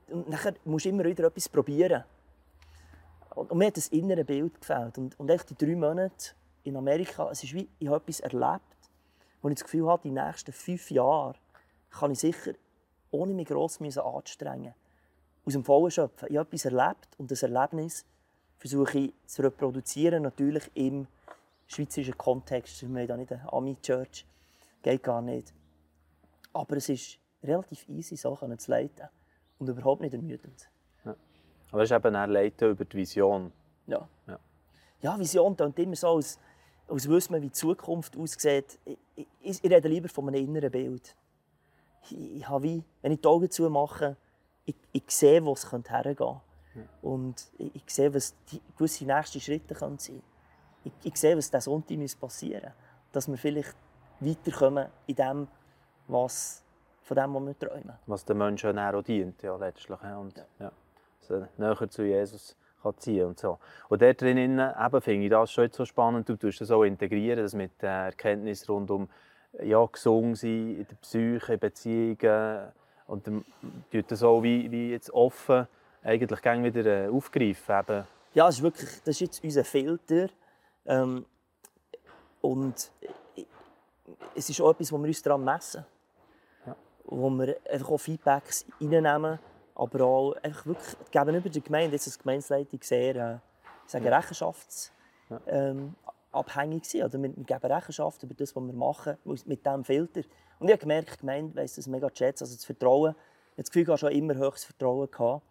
und 0.09 0.29
nachher 0.29 0.55
musst 0.65 0.87
du 0.87 0.89
immer 0.89 1.05
wieder 1.05 1.25
etwas 1.25 1.49
probieren. 1.49 2.05
Und, 3.35 3.51
und 3.51 3.59
mir 3.59 3.67
hat 3.67 3.77
das 3.77 3.89
innere 3.89 4.25
Bild 4.25 4.61
gefällt. 4.61 4.99
Und, 4.99 5.19
und 5.19 5.31
die 5.31 5.55
drei 5.55 5.77
Monate 5.77 6.33
in 6.65 6.77
Amerika, 6.77 7.31
es 7.31 7.45
ist 7.45 7.55
wie, 7.55 7.69
ich 7.79 7.89
habe 7.89 7.97
etwas 7.99 8.21
erlebt, 8.21 8.77
wo 9.41 9.49
ich 9.49 9.55
das 9.55 9.65
Gefühl 9.65 9.87
habe, 9.89 10.03
die 10.03 10.11
nächsten 10.11 10.53
fünf 10.53 10.91
Jahre 10.91 11.35
kann 11.91 12.11
ich 12.11 12.19
sicher, 12.19 12.53
ohne 13.11 13.35
mich 13.35 13.47
gross 13.47 13.81
anzustrengen, 13.81 14.75
aus 15.45 15.53
dem 15.53 15.65
Vollen 15.65 15.91
schöpfen. 15.91 16.29
Ich 16.31 16.37
habe 16.37 16.49
etwas 16.49 16.65
erlebt 16.65 17.09
und 17.19 17.31
das 17.31 17.43
Erlebnis 17.43 18.05
versuche 18.59 18.99
ich 18.99 19.15
zu 19.27 19.43
reproduzieren, 19.43 20.23
natürlich 20.23 20.71
im 20.75 21.07
schweizerischen 21.67 22.17
Kontext. 22.17 22.83
Wir 22.83 22.89
haben 22.89 23.07
hier 23.07 23.17
nicht 23.17 23.33
eine 23.33 23.53
Ami-Church. 23.53 24.27
Geht 24.83 25.03
gar 25.03 25.23
nicht. 25.23 25.53
Aber 26.53 26.77
es 26.77 26.89
ist 26.89 27.19
relativ 27.43 27.89
easy, 27.89 28.17
Sachen 28.17 28.57
zu 28.59 28.71
leiten. 28.71 29.09
Und 29.59 29.69
überhaupt 29.69 30.03
nicht 30.03 30.15
ermüdend. 30.15 30.69
Ja. 31.05 31.17
Aber 31.73 31.83
es 31.83 31.91
ist 31.91 31.97
eben 31.97 32.15
auch 32.15 32.27
Leiten 32.27 32.71
über 32.71 32.85
die 32.85 32.97
Vision. 32.97 33.53
Ja. 33.87 34.07
Ja, 34.27 34.39
ja 35.01 35.19
Vision 35.19 35.57
klingt 35.57 35.79
immer 35.79 35.97
so, 35.97 36.09
als, 36.09 36.39
als 36.89 37.09
wüsste 37.09 37.33
man, 37.33 37.43
wie 37.43 37.47
die 37.47 37.53
Zukunft 37.53 38.17
aussieht. 38.17 38.79
Ich, 38.85 38.99
ich, 39.17 39.27
ich 39.65 39.71
rede 39.71 39.89
lieber 39.89 40.09
von 40.09 40.29
einem 40.29 40.45
inneren 40.45 40.71
Bild. 40.71 41.17
Ich, 42.03 42.37
ich 42.37 42.49
habe 42.49 42.65
wie, 42.65 42.85
wenn 43.03 43.13
ich 43.13 43.21
die 43.21 43.29
Augen 43.29 43.51
zumache, 43.51 44.17
ich, 44.67 44.77
ich 44.93 45.05
sehe, 45.09 45.45
wo 45.45 45.53
es 45.53 45.71
hergehen 45.71 46.17
könnte. 46.17 46.41
Ja. 46.75 46.83
Und 47.03 47.51
ich, 47.59 47.75
ich 47.75 47.83
sehe, 47.87 48.13
was 48.13 48.35
die 48.53 48.61
gewisse 48.77 49.07
nächste 49.07 49.41
Schritte 49.41 49.75
sein 49.75 49.97
können 49.97 50.23
ich, 50.87 50.93
ich 51.13 51.17
sehe, 51.17 51.37
was 51.37 51.51
diesen 51.51 51.61
Sonntag 51.61 52.21
passieren 52.21 52.63
muss. 52.63 53.13
Dass 53.13 53.29
wir 53.29 53.37
vielleicht 53.37 53.77
weiterkommen 54.21 54.87
in 55.07 55.15
dem, 55.15 55.49
was, 56.09 56.63
von 57.03 57.17
dem, 57.17 57.35
was 57.35 57.47
wir 57.47 57.59
träumen. 57.59 57.93
Was 58.07 58.25
den 58.25 58.39
Menschen 58.39 58.79
auch 58.79 59.03
dient, 59.03 59.43
ja, 59.43 59.57
letztlich. 59.57 60.01
Und, 60.01 60.37
ja. 60.37 60.45
Ja, 60.61 60.73
so 61.21 61.47
näher 61.57 61.91
zu 61.91 62.03
Jesus 62.05 62.57
kann 62.83 62.99
ziehen 62.99 63.27
und 63.27 63.39
so. 63.39 63.59
Und 63.89 64.03
dort 64.03 64.21
drinnen 64.21 64.59
eben, 64.59 65.01
finde 65.01 65.25
ich 65.25 65.31
das 65.31 65.51
schon 65.51 65.71
so 65.73 65.85
spannend. 65.85 66.29
Du 66.29 66.37
tust 66.37 66.61
das 66.61 66.71
auch 66.71 66.85
integrieren, 66.85 67.43
das 67.43 67.55
mit 67.55 67.83
der 67.83 68.07
Erkenntnis 68.07 68.69
rund 68.69 68.91
um 68.91 69.09
ja, 69.63 69.85
gesund 69.87 70.39
sein, 70.39 70.77
in 70.77 70.87
der 70.87 70.97
Psyche, 71.01 71.59
Beziehungen. 71.59 72.73
Und 73.07 73.27
dann 73.27 73.45
tut 73.91 74.11
das 74.11 74.23
auch 74.23 74.43
wie, 74.43 74.71
wie 74.71 74.91
jetzt 74.91 75.11
offen 75.11 75.67
eigentlich 76.03 76.75
wieder 76.75 77.07
äh, 77.07 77.09
aufgreifen. 77.09 77.77
Eben. 77.81 78.05
Ja, 78.35 78.47
das 78.47 78.57
ist 78.57 78.63
wirklich 78.63 78.91
das 79.05 79.09
ist 79.17 79.21
jetzt 79.21 79.45
unser 79.45 79.65
Filter 79.65 80.29
ähm, 80.87 81.27
und 82.41 82.91
es 84.35 84.51
ist 84.51 84.61
auch 84.61 84.71
etwas, 84.71 84.93
wo 84.93 84.99
wir 84.99 85.09
uns 85.09 85.23
daran 85.23 85.45
messen. 85.45 85.85
Ja. 86.67 86.77
Wo 87.05 87.31
wir 87.31 87.57
einfach 87.71 87.91
auch 87.91 87.99
Feedbacks 87.99 88.67
reinnehmen, 88.81 89.39
aber 89.75 90.05
auch 90.05 90.33
einfach 90.43 90.67
wirklich 90.67 90.97
gegenüber 91.11 91.49
der 91.49 91.63
Gemeinde, 91.63 91.97
jetzt 91.97 92.07
als 92.07 92.19
Gemeinsleitung 92.19 92.81
sehr 92.83 93.17
äh, 93.17 93.39
sagen, 93.87 94.09
rechenschaftsabhängig 94.09 94.93
ähm, 95.47 96.83
sind. 96.83 97.05
Oder 97.05 97.23
wir, 97.23 97.37
wir 97.37 97.45
geben 97.45 97.73
Rechenschaft 97.73 98.23
über 98.23 98.35
das, 98.35 98.55
was 98.55 98.65
wir 98.65 98.73
machen, 98.73 99.17
mit 99.25 99.67
diesem 99.67 99.85
Filter. 99.85 100.23
Und 100.59 100.69
ich 100.69 100.73
habe 100.73 100.81
gemerkt, 100.81 101.15
die 101.15 101.21
Gemeinde 101.21 101.57
weiss 101.57 101.75
das 101.75 101.87
mega 101.87 102.09
schätzen, 102.13 102.45
also 102.45 102.55
das 102.55 102.65
Vertrauen. 102.65 103.15
Ich 103.57 103.63
das 103.63 103.71
Gefühl, 103.71 103.83
ich 103.83 103.89
habe 103.89 103.99
schon 103.99 104.13
immer 104.13 104.35
höchstes 104.35 104.65
Vertrauen 104.65 105.11
gehabt. 105.11 105.43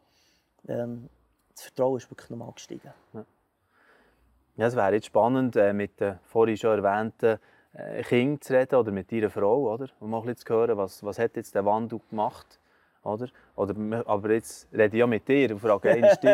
Ähm, 0.67 1.09
das 1.53 1.63
Vertrauen 1.63 1.97
ist 1.97 2.09
wirklich 2.09 2.29
nochmal 2.29 2.51
gestiegen. 2.53 2.93
Ja. 3.13 3.25
Ja, 4.57 4.67
es 4.67 4.75
wäre 4.75 4.93
jetzt 4.93 5.07
spannend, 5.07 5.55
äh, 5.55 5.73
mit 5.73 5.99
den 5.99 6.17
vorhin 6.23 6.55
schon 6.57 6.83
erwähnten 6.83 7.39
äh, 7.73 8.03
Kindern 8.03 8.41
zu 8.41 8.53
reden 8.53 8.75
oder 8.75 8.91
mit 8.91 9.11
ihrer 9.11 9.29
Frau, 9.29 9.73
oder? 9.73 9.87
Um 9.99 10.11
mal 10.11 10.35
zu 10.35 10.53
hören, 10.53 10.77
was, 10.77 11.03
was 11.03 11.19
hat 11.19 11.35
jetzt 11.35 11.55
der 11.55 11.65
Wandel 11.65 11.99
gemacht? 12.09 12.59
Oder? 13.03 13.27
Oder, 13.55 13.75
aber 14.07 14.31
jetzt 14.31 14.67
rede 14.71 14.95
ich 14.95 14.99
ja 14.99 15.05
mit 15.07 15.27
dir 15.27 15.51
und 15.51 15.59
frage 15.59 15.93
dich, 15.93 16.29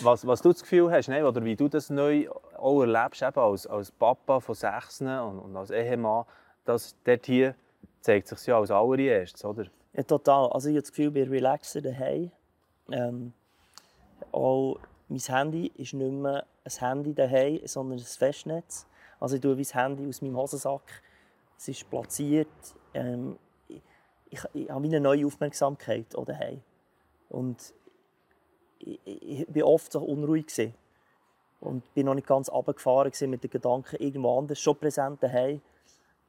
was, 0.00 0.26
was 0.26 0.42
du 0.42 0.52
das 0.52 0.62
Gefühl 0.62 0.90
hast, 0.90 1.08
ne? 1.08 1.26
oder 1.26 1.42
wie 1.42 1.56
du 1.56 1.68
das 1.68 1.90
neu 1.90 2.28
auch 2.56 2.82
erlebst, 2.82 3.22
eben 3.22 3.38
als, 3.38 3.66
als 3.66 3.90
Papa 3.90 4.40
von 4.40 4.54
Sechsen 4.54 5.08
und, 5.08 5.38
und 5.40 5.56
als 5.56 5.70
Ehemann, 5.70 6.24
dass 6.64 6.94
dort 7.02 7.26
hier 7.26 7.54
zeigt 8.00 8.28
sich 8.28 8.46
ja 8.46 8.58
als 8.58 8.70
allererstes, 8.70 9.44
oder? 9.44 9.64
Ja, 9.94 10.02
total. 10.02 10.50
Also 10.50 10.68
ich 10.68 10.74
habe 10.74 10.82
das 10.82 10.92
Gefühl, 10.92 11.14
wir 11.14 11.30
relaxen 11.30 11.82
daheim. 11.82 12.30
Ähm, 12.92 13.32
auch 14.30 14.78
mein 15.08 15.20
Handy 15.20 15.70
ist 15.76 15.94
nicht 15.94 16.12
mehr 16.12 16.46
ein 16.64 16.72
Handy 16.72 17.14
daheim, 17.14 17.60
sondern 17.64 17.98
ein 17.98 18.04
Festnetz. 18.04 18.86
Also 19.20 19.36
ich 19.36 19.42
tue 19.42 19.54
mein 19.54 19.64
Handy 19.64 20.08
aus 20.08 20.22
meinem 20.22 20.36
Hosensack. 20.36 21.02
Es 21.56 21.68
ist 21.68 21.88
platziert. 21.88 22.48
Ähm, 22.94 23.38
ich, 23.68 23.82
ich, 24.30 24.40
ich 24.54 24.70
habe 24.70 24.84
eine 24.84 25.00
neue 25.00 25.26
Aufmerksamkeit 25.26 26.06
daheim. 26.14 26.62
Und 27.28 27.74
ich, 28.78 29.00
ich, 29.04 29.54
war 29.54 29.66
oft 29.66 29.92
so 29.92 30.00
unruhig. 30.00 30.46
Gewesen. 30.46 30.74
Und 31.60 31.94
bin 31.94 32.06
noch 32.06 32.14
nicht 32.14 32.26
ganz 32.26 32.50
runtergefahren 32.50 33.12
mit 33.30 33.42
den 33.42 33.50
Gedanken 33.50 33.96
irgendwo 33.96 34.38
anders, 34.38 34.60
schon 34.60 34.76
präsent 34.76 35.22
daheim. 35.22 35.62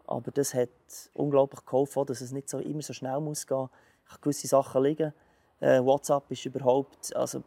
Aber 0.07 0.31
das 0.31 0.53
hat 0.53 0.69
unglaublich 1.13 1.65
geholfen, 1.65 2.05
dass 2.05 2.21
es 2.21 2.31
nicht 2.31 2.47
so 2.47 2.59
immer 2.59 2.81
so 2.81 2.93
schnell 2.93 3.19
muss 3.19 3.47
gehen. 3.47 3.69
Ich 4.05 4.11
habe 4.11 4.21
gewisse 4.21 4.47
Sachen 4.47 4.83
liegen. 4.83 5.13
Äh, 5.59 5.83
WhatsApp 5.83 6.29
ist 6.29 6.45
überhaupt, 6.45 7.15
also 7.15 7.43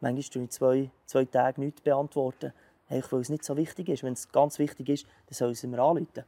manchmal 0.00 0.44
ich 0.44 0.50
zwei, 0.50 0.90
zwei 1.06 1.24
Tage 1.24 1.60
nichts 1.60 1.80
beantworten. 1.80 2.52
Hey, 2.86 3.02
weil 3.10 3.20
es 3.20 3.28
nicht 3.28 3.44
so 3.44 3.56
wichtig 3.56 3.88
ist. 3.88 4.02
Wenn 4.02 4.14
es 4.14 4.30
ganz 4.30 4.58
wichtig 4.58 4.88
ist, 4.88 5.06
dann 5.26 5.34
soll 5.34 5.50
es 5.50 5.62
mir 5.62 5.78
anrufen. 5.78 6.24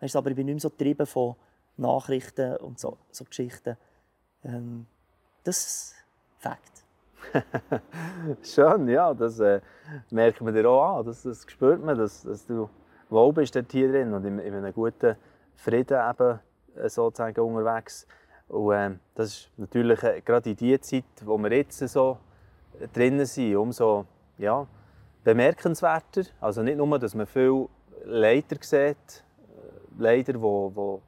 Weißt, 0.00 0.16
aber 0.16 0.30
ich 0.30 0.36
bin 0.36 0.46
nicht 0.46 0.54
mehr 0.54 0.60
so 0.60 0.70
getrieben 0.70 1.06
von 1.06 1.36
Nachrichten 1.76 2.56
und 2.56 2.78
so, 2.78 2.98
so 3.10 3.24
Geschichten. 3.24 3.76
Ähm, 4.44 4.86
das 5.44 5.58
ist 5.58 5.94
Fakt. 6.38 6.84
Schön, 8.42 8.88
ja, 8.88 9.14
das 9.14 9.38
äh, 9.38 9.60
merkt 10.10 10.40
man 10.40 10.52
dir 10.52 10.68
auch 10.68 10.98
an. 10.98 11.06
Das, 11.06 11.22
das 11.22 11.46
spürt 11.48 11.82
man, 11.82 11.96
dass, 11.96 12.22
dass 12.22 12.46
du 12.46 12.68
wohl 13.08 13.32
bist 13.32 13.54
hier 13.70 13.90
drin 13.90 14.12
und 14.12 14.24
in, 14.24 14.38
in 14.38 14.54
einem 14.54 14.72
guten 14.72 15.16
Frieden 15.54 15.98
eben, 16.10 16.40
äh, 16.74 16.88
sozusagen 16.88 17.40
unterwegs. 17.40 18.06
Und 18.48 18.72
äh, 18.72 18.90
das 19.14 19.28
ist 19.28 19.50
natürlich 19.56 20.02
äh, 20.02 20.20
gerade 20.20 20.50
in 20.50 20.56
dieser 20.56 20.82
Zeit, 20.82 21.04
wo 21.24 21.38
wir 21.38 21.52
jetzt 21.52 21.78
so 21.78 22.18
drinnen 22.92 23.26
sind, 23.26 23.56
umso 23.56 24.06
ja, 24.38 24.66
bemerkenswerter. 25.24 26.22
Also 26.40 26.62
nicht 26.62 26.76
nur, 26.76 26.98
dass 26.98 27.14
man 27.14 27.26
viele 27.26 27.68
Leiter 28.04 28.56
sieht, 28.60 28.96
äh, 28.96 30.02
Leiter, 30.02 30.32
die, 30.34 30.38
die 30.38 30.98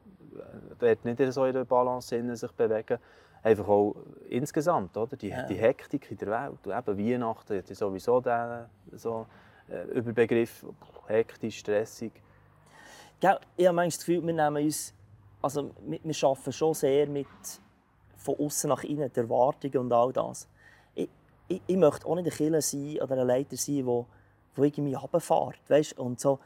dort 0.79 1.05
nicht 1.05 1.33
so 1.33 1.45
in 1.45 1.53
der 1.53 1.65
Balance 1.65 2.35
sich 2.35 2.51
bewegen, 2.51 2.99
einfach 3.43 3.67
auch 3.67 3.95
insgesamt, 4.29 4.97
oder? 4.97 5.15
Die, 5.15 5.29
ja. 5.29 5.43
die 5.43 5.55
Hektik 5.55 6.09
in 6.09 6.17
der 6.17 6.27
Welt. 6.29 6.59
Und 6.65 6.77
eben 6.77 6.97
Weihnachten 6.97 7.57
hat 7.57 7.67
sowieso 7.67 8.19
den 8.19 8.65
so, 8.93 9.27
äh, 9.69 9.83
Überbegriff, 9.97 10.65
hektisch, 11.07 11.59
stressig. 11.59 12.11
Ja, 13.21 13.39
ich 13.55 13.67
habe 13.67 13.83
das 13.83 13.97
Gefühl, 13.97 14.25
wir 14.25 14.33
nehmen 14.33 14.63
uns, 14.63 14.93
also 15.41 15.71
wir, 15.85 15.99
wir 16.03 16.27
arbeiten 16.27 16.51
schon 16.51 16.73
sehr 16.73 17.07
mit 17.07 17.27
von 18.17 18.35
außen 18.39 18.69
nach 18.69 18.83
innen, 18.83 19.11
der 19.13 19.23
Erwartungen 19.23 19.77
und 19.77 19.93
all 19.93 20.11
das. 20.11 20.47
Ich, 21.47 21.61
ich, 21.67 21.77
möchte 21.77 22.05
auch 22.07 22.15
nicht 22.15 22.25
ein 22.25 22.35
Killer 22.35 22.61
sein 22.61 22.99
oder 23.01 23.17
ein 23.17 23.27
Leiter 23.27 23.55
sein, 23.55 23.85
der, 23.85 24.05
der 24.57 24.63
irgendwie 24.63 24.93
runterfährt, 24.93 25.59
weißt? 25.67 25.97
Und 25.99 26.19
so, 26.19 26.39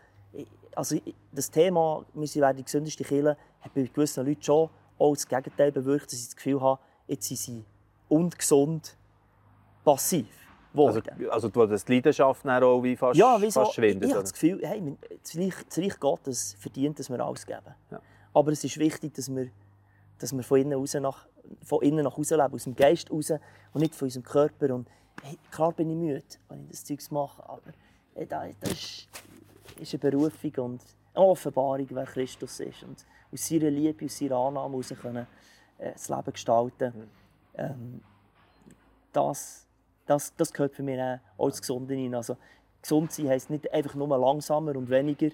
also 0.76 0.98
das 1.32 1.50
Thema, 1.50 2.06
wir 2.14 2.36
werden 2.36 2.58
die 2.58 2.64
gesündeste 2.64 3.04
Killer, 3.04 3.38
hat 3.62 3.74
bei 3.74 3.84
gewissen 3.84 4.26
Leuten 4.26 4.44
schon 4.44 4.70
auch 4.98 5.14
das 5.14 5.28
Gegenteil 5.28 5.72
bewirkt, 5.72 6.08
dass 6.08 6.20
ich 6.20 6.26
das 6.26 6.36
Gefühl 6.36 6.62
habe, 6.62 6.80
jetzt 7.08 7.28
sind 7.28 7.38
sie 7.38 7.66
ungesund 8.08 8.98
passiv. 9.84 10.28
Also, 10.76 11.02
also 11.32 11.50
du 11.50 11.70
hast 11.70 11.86
die 11.88 11.96
Leidenschaft 11.96 12.46
auch 12.46 12.84
wie 12.84 12.96
fast, 12.96 13.18
ja, 13.18 13.42
wie 13.42 13.50
so, 13.50 13.62
fast 13.62 13.74
schwindet? 13.74 14.04
Ich, 14.04 14.10
ich 14.10 14.14
habe 14.14 14.24
das 14.24 14.34
Gefühl, 14.34 14.60
hey, 14.64 14.98
das 15.22 15.36
Reich, 15.36 15.54
das 15.68 15.78
Reich 15.80 16.00
Gottes 16.00 16.56
verdient, 16.60 17.00
dass 17.00 17.10
wir 17.10 17.20
alles 17.20 17.46
geben. 17.46 17.76
Ja. 17.90 18.00
Aber 18.34 18.52
es 18.52 18.64
ist 18.64 18.78
wichtig, 18.78 19.14
dass 19.16 19.34
wir, 19.34 19.50
dass 20.20 20.32
wir 20.32 20.44
von, 20.44 20.60
innen 20.60 20.74
raus 20.74 20.94
nach, 20.94 21.26
von 21.64 21.82
innen 21.82 22.04
nach 22.04 22.18
außen 22.18 22.38
leben, 22.38 22.54
aus 22.54 22.64
dem 22.64 22.76
Geist 22.76 23.12
raus 23.12 23.32
und 23.74 23.82
nicht 23.82 23.96
von 23.96 24.08
unserem 24.08 24.24
Körper. 24.24 24.74
Und, 24.74 24.90
hey, 25.24 25.38
klar 25.52 25.72
bin 25.72 25.90
ich 25.90 25.96
müde, 25.96 26.24
wenn 26.48 26.64
ich 26.66 26.72
das 26.72 26.86
Zeug 26.86 27.00
mache, 27.12 27.48
aber 27.48 27.74
hey, 28.16 28.28
das, 28.28 28.72
ist, 28.72 29.08
ist 29.80 29.94
eine 29.94 30.12
Berufung 30.12 30.66
und 30.66 30.82
eine 31.14 31.26
Offenbarung, 31.26 31.88
wer 31.90 32.06
Christus 32.06 32.60
ist. 32.60 32.84
Und 32.84 33.06
aus 33.32 33.48
seiner 33.48 33.70
Liebe, 33.70 34.06
aus 34.06 34.18
seiner 34.18 34.38
Annahme 34.38 34.74
heraus 34.74 34.94
können, 35.02 35.28
äh, 35.78 35.92
das 35.94 36.10
Leben 36.10 36.34
gestalten. 36.34 36.94
Mhm. 36.96 37.10
Ähm, 37.56 38.02
das, 39.12 39.66
das, 40.06 40.36
das 40.36 40.54
gehört 40.54 40.76
für 40.76 40.84
mich 40.84 41.00
auch 41.00 41.46
als 41.46 41.62
Gesunde 41.62 41.96
rein. 41.96 42.14
Also, 42.16 42.38
gesund 42.82 43.12
sein 43.12 43.30
heisst 43.30 43.50
nicht 43.50 43.72
einfach 43.74 43.96
nur 43.96 44.18
langsamer 44.18 44.76
und 44.76 44.90
weniger, 44.90 45.30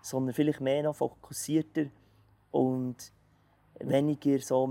sondern 0.00 0.34
vielleicht 0.34 0.60
mehr 0.60 0.84
noch 0.84 0.96
fokussierter 0.96 1.86
und 2.50 2.96
weniger 3.80 4.38
so 4.38 4.66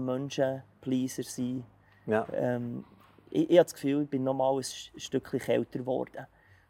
Menschenpleaser 0.87 1.23
sein. 1.23 1.63
Ja. 2.05 2.25
Ähm, 2.33 2.83
ich, 3.29 3.49
ich 3.49 3.57
habe 3.57 3.65
das 3.65 3.73
Gefühl, 3.73 4.03
ich 4.03 4.09
bin 4.09 4.23
noch 4.23 4.33
mal 4.33 4.57
ein 4.57 4.63
Stückchen 4.63 5.39
kälter 5.39 5.79
geworden. 5.79 6.25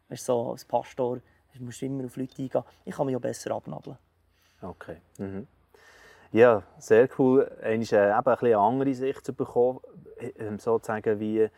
Weißt, 0.08 0.24
so 0.24 0.52
als 0.52 0.64
Pastor 0.64 1.20
musst 1.58 1.82
du 1.82 1.86
immer 1.86 2.04
auf 2.04 2.16
Leute 2.16 2.42
eingehen. 2.42 2.62
Ich 2.84 2.94
kann 2.94 3.06
mich 3.06 3.14
ja 3.14 3.18
besser 3.18 3.52
abnabeln. 3.52 3.98
Okay. 4.62 4.98
Mhm. 5.18 5.46
Ja, 6.30 6.62
sehr 6.78 7.08
cool. 7.18 7.50
Einmal 7.62 7.86
äh, 7.92 8.18
eben 8.18 8.26
ein 8.26 8.38
eine 8.38 8.58
andere 8.58 8.94
Sicht 8.94 9.24
zu 9.24 9.32
bekommen, 9.32 9.80
ähm, 10.38 10.58
sozusagen 10.58 11.18
wie, 11.20 11.40
äh, 11.40 11.50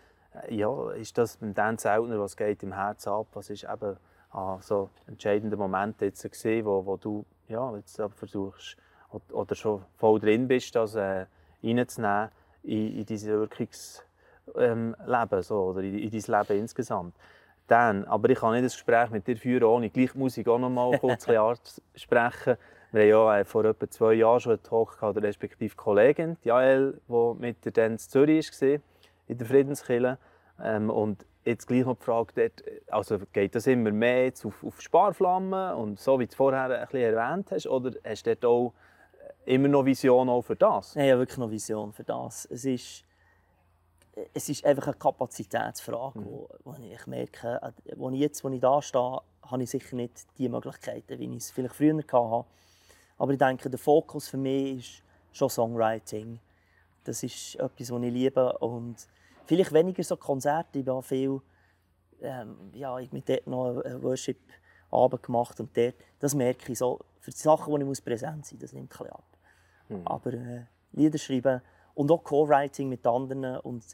ja, 0.48 0.92
ist 0.92 1.18
das 1.18 1.40
mit 1.40 1.58
Dan 1.58 1.76
Zeltner, 1.76 2.20
was 2.20 2.36
geht 2.36 2.62
im 2.62 2.72
Herzen 2.72 3.10
ab, 3.10 3.26
was 3.32 3.50
ist 3.50 3.64
eben 3.64 3.96
ah, 4.30 4.58
so 4.60 4.90
entscheidende 5.06 5.56
Momente 5.56 6.06
jetzt 6.06 6.22
gesehen, 6.30 6.64
wo, 6.64 6.86
wo 6.86 6.96
du 6.96 7.26
ja, 7.48 7.74
jetzt 7.76 8.00
versuchst 8.14 8.76
oder 9.32 9.54
schon 9.54 9.84
voll 9.96 10.20
drin 10.20 10.46
bist, 10.46 10.74
das 10.76 10.94
äh, 10.94 11.26
reinzunehmen 11.62 12.30
in, 12.62 12.98
in 12.98 13.06
dieses 13.06 13.28
Wirkungsleben 13.28 14.04
ähm, 14.56 15.42
so, 15.42 15.56
oder 15.64 15.80
in, 15.80 15.98
in 15.98 16.10
dein 16.10 16.40
Leben 16.40 16.60
insgesamt. 16.60 17.14
Dann, 17.66 18.04
aber 18.06 18.30
ich 18.30 18.38
kann 18.38 18.52
nicht 18.52 18.64
das 18.64 18.74
Gespräch 18.74 19.10
mit 19.10 19.26
dir 19.26 19.36
führen, 19.36 19.64
ohne 19.64 19.90
gleich 19.90 20.14
Musik 20.14 20.48
auch 20.48 20.58
noch 20.58 20.70
mal 20.70 20.98
kurz 20.98 21.24
sprechen. 21.94 22.56
Wir 22.92 23.02
haben 23.02 23.08
ja 23.08 23.38
äh, 23.38 23.44
vor 23.44 23.64
etwa 23.64 23.88
zwei 23.88 24.14
Jahren 24.14 24.40
schon 24.40 24.52
einen 24.52 24.62
Talk 24.64 24.98
gehabt, 24.98 25.22
respektive 25.22 25.76
Kollegin, 25.76 26.36
Jael, 26.42 27.00
die 27.08 27.34
mit 27.38 27.64
der 27.64 27.70
Dance 27.70 28.10
Zürich 28.10 28.50
war, 28.60 28.80
in 29.28 29.38
der 29.38 29.46
Friedenskirche. 29.46 30.18
Ähm, 30.60 30.90
und 30.90 31.24
jetzt 31.44 31.68
gleich 31.68 31.84
noch 31.84 31.96
die 31.96 32.04
Frage, 32.04 32.32
dort, 32.34 32.64
also 32.88 33.18
geht 33.32 33.54
das 33.54 33.68
immer 33.68 33.92
mehr 33.92 34.24
jetzt 34.24 34.44
auf, 34.44 34.64
auf 34.64 34.80
Sparflammen 34.80 35.74
und 35.74 36.00
so, 36.00 36.18
wie 36.18 36.26
du 36.26 36.34
vorher 36.34 36.64
ein 36.64 36.86
bisschen 36.86 37.14
erwähnt 37.14 37.52
hast, 37.52 37.68
oder 37.68 37.92
hast 38.04 38.26
du 38.26 38.34
dort 38.34 38.44
auch 38.44 38.72
immer 39.44 39.68
noch 39.68 39.84
Vision 39.84 40.28
auch 40.28 40.42
für 40.42 40.56
das? 40.56 40.94
Ja, 40.94 41.18
wirklich 41.18 41.38
noch 41.38 41.50
Vision 41.50 41.92
für 41.92 42.04
das. 42.04 42.46
Es 42.46 42.64
ist, 42.64 43.04
es 44.34 44.48
ist 44.48 44.64
einfach 44.64 44.88
eine 44.88 44.96
Kapazitätsfrage, 44.96 46.20
mhm. 46.20 46.24
wo, 46.26 46.48
wo 46.64 46.74
ich 46.74 47.06
merke, 47.06 47.60
wo 47.96 48.10
ich 48.10 48.20
jetzt, 48.20 48.44
wo 48.44 48.48
ich 48.48 48.60
da 48.60 48.80
stehe, 48.82 49.20
habe 49.42 49.62
ich 49.62 49.70
sicher 49.70 49.96
nicht 49.96 50.26
die 50.38 50.48
Möglichkeiten, 50.48 51.18
wie 51.18 51.24
ich 51.24 51.36
es 51.36 51.50
vielleicht 51.50 51.74
früher 51.74 51.96
hatte. 51.96 52.46
Aber 53.18 53.32
ich 53.32 53.38
denke, 53.38 53.68
der 53.68 53.78
Fokus 53.78 54.28
für 54.28 54.36
mich 54.36 54.78
ist 54.78 55.02
schon 55.32 55.50
Songwriting. 55.50 56.38
Das 57.04 57.22
ist 57.22 57.56
etwas, 57.56 57.90
was 57.90 58.02
ich 58.02 58.12
liebe. 58.12 58.58
Und 58.58 58.96
vielleicht 59.46 59.72
weniger 59.72 60.02
so 60.02 60.16
Konzerte. 60.16 60.78
Ich 60.78 60.86
habe 60.86 61.02
viel, 61.02 61.40
ähm, 62.22 62.70
ja, 62.72 62.98
ich 62.98 63.08
habe 63.08 63.22
dort 63.22 63.46
noch 63.46 63.82
einen 63.82 64.02
Worship-Abend 64.02 65.22
gemacht. 65.22 65.60
Und 65.60 65.76
dort, 65.76 65.96
das 66.18 66.34
merke 66.34 66.72
ich 66.72 66.78
so. 66.78 67.00
Für 67.20 67.30
die 67.30 67.36
Sachen, 67.36 67.78
die 67.78 67.92
ich 67.92 68.04
präsent 68.04 68.46
sein 68.46 68.56
muss, 68.56 68.62
das 68.62 68.72
nimmt 68.72 68.84
ein 68.84 68.88
bisschen 68.88 69.12
ab. 69.12 69.29
Mhm. 69.90 70.06
Aber 70.06 70.32
äh, 70.32 70.62
Lieder 70.92 71.18
schreiben 71.18 71.60
und 71.94 72.10
auch 72.10 72.24
Co-Writing 72.24 72.88
mit 72.88 73.06
anderen. 73.06 73.58
Und 73.58 73.84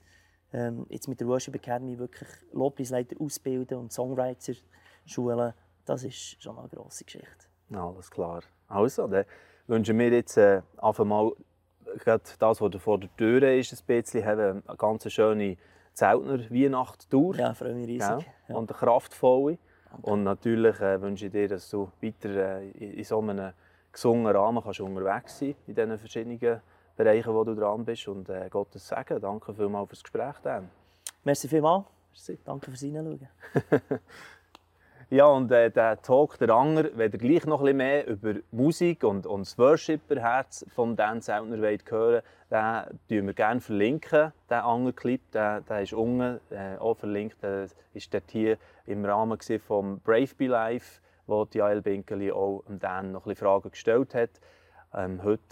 ähm, 0.52 0.86
jetzt 0.88 1.08
mit 1.08 1.20
der 1.20 1.26
Worship 1.26 1.54
Academy 1.56 1.98
wirklich 1.98 2.28
Lobpreisleiter 2.52 3.16
ausbilden 3.20 3.78
und 3.78 3.92
Songwriter 3.92 4.54
schulen, 5.04 5.52
das 5.84 6.04
ist 6.04 6.42
schon 6.42 6.58
eine 6.58 6.68
grosse 6.68 7.04
Geschichte. 7.04 7.46
Alles 7.72 8.10
klar. 8.10 8.42
Also, 8.68 9.06
dann 9.08 9.24
wünschen 9.66 9.98
wir 9.98 10.10
jetzt 10.10 10.36
äh, 10.36 10.62
einfach 10.78 11.04
mal 11.04 11.32
gerade 11.98 12.22
das, 12.38 12.60
was 12.60 12.82
vor 12.82 12.98
der 12.98 13.14
Tür 13.16 13.42
ist, 13.52 13.72
ein 13.72 13.86
bisschen, 13.86 14.24
haben 14.24 14.62
eine 14.66 14.76
ganz 14.76 15.10
schöne 15.10 15.56
Zeltner 15.92 16.38
Weihnachtstour. 16.50 17.36
Ja, 17.36 17.54
freue 17.54 17.74
mich 17.74 17.88
riesig. 17.88 18.26
Ja. 18.48 18.56
Und 18.56 18.70
eine 18.70 18.78
kraftvolle. 18.78 19.58
Danke. 19.90 20.10
Und 20.10 20.24
natürlich 20.24 20.78
äh, 20.80 21.00
wünsche 21.00 21.26
ich 21.26 21.32
dir, 21.32 21.48
dass 21.48 21.70
du 21.70 21.90
weiter 22.02 22.60
äh, 22.60 22.70
in 22.70 23.04
so 23.04 23.18
einem 23.20 23.52
gesungenen 23.96 24.36
Rahmen 24.36 24.62
kannst 24.62 24.80
unterwegs 24.80 25.38
sein 25.38 25.54
in 25.66 25.74
diesen 25.74 25.98
verschiedenen 25.98 26.60
Bereichen, 26.96 27.34
wo 27.34 27.44
du 27.44 27.54
dran 27.54 27.84
bist. 27.84 28.06
Und 28.08 28.28
äh, 28.28 28.48
Gottes 28.50 28.86
Segen. 28.86 29.20
Danke 29.20 29.54
vielmals 29.54 29.88
für 29.88 29.94
das 29.96 30.02
Gespräch. 30.02 30.36
Dan. 30.42 30.68
Merci 31.24 31.48
vielmals. 31.48 31.84
Merci. 32.12 32.38
Danke 32.44 32.66
fürs 32.66 32.80
Hineinschauen. 32.80 33.28
Ja, 35.08 35.26
und 35.26 35.52
äh, 35.52 35.70
der 35.70 36.02
Talk, 36.02 36.36
der 36.38 36.50
Anger, 36.50 36.86
wenn 36.94 37.12
ihr 37.12 37.18
gleich 37.18 37.46
noch 37.46 37.60
ein 37.60 37.66
bisschen 37.66 37.76
mehr 37.76 38.08
über 38.08 38.34
Musik 38.50 39.04
und, 39.04 39.24
und 39.24 39.42
das 39.42 39.56
Worshipper-Herz 39.56 40.66
von 40.74 40.96
Dan 40.96 41.22
Zeltner 41.22 41.62
wollt 41.62 41.88
hören 41.88 42.22
den 42.50 42.98
verlinken 43.06 43.26
wir 43.26 43.32
gerne 43.32 43.60
verlinken, 43.60 44.32
den 44.50 44.58
Anger-Clip. 44.58 45.20
Der, 45.30 45.60
der 45.60 45.82
ist 45.82 45.92
unten 45.92 46.40
äh, 46.50 46.76
auch 46.80 46.96
verlinkt. 46.96 47.40
Der 47.40 47.68
war 47.68 48.02
dort 48.10 48.30
hier 48.32 48.58
im 48.86 49.04
Rahmen 49.04 49.38
vom 49.60 50.00
Brave 50.00 50.34
Be 50.36 50.48
Life, 50.48 51.00
wo 51.26 51.44
die 51.44 51.58
Jael 51.58 51.82
Binkeli 51.82 52.30
auch 52.30 52.62
Dan 52.68 53.12
noch 53.12 53.26
ein 53.26 53.36
Fragen 53.36 53.70
gestellt 53.70 54.14
hat. 54.14 54.30
Ähm, 54.94 55.22
heute 55.22 55.42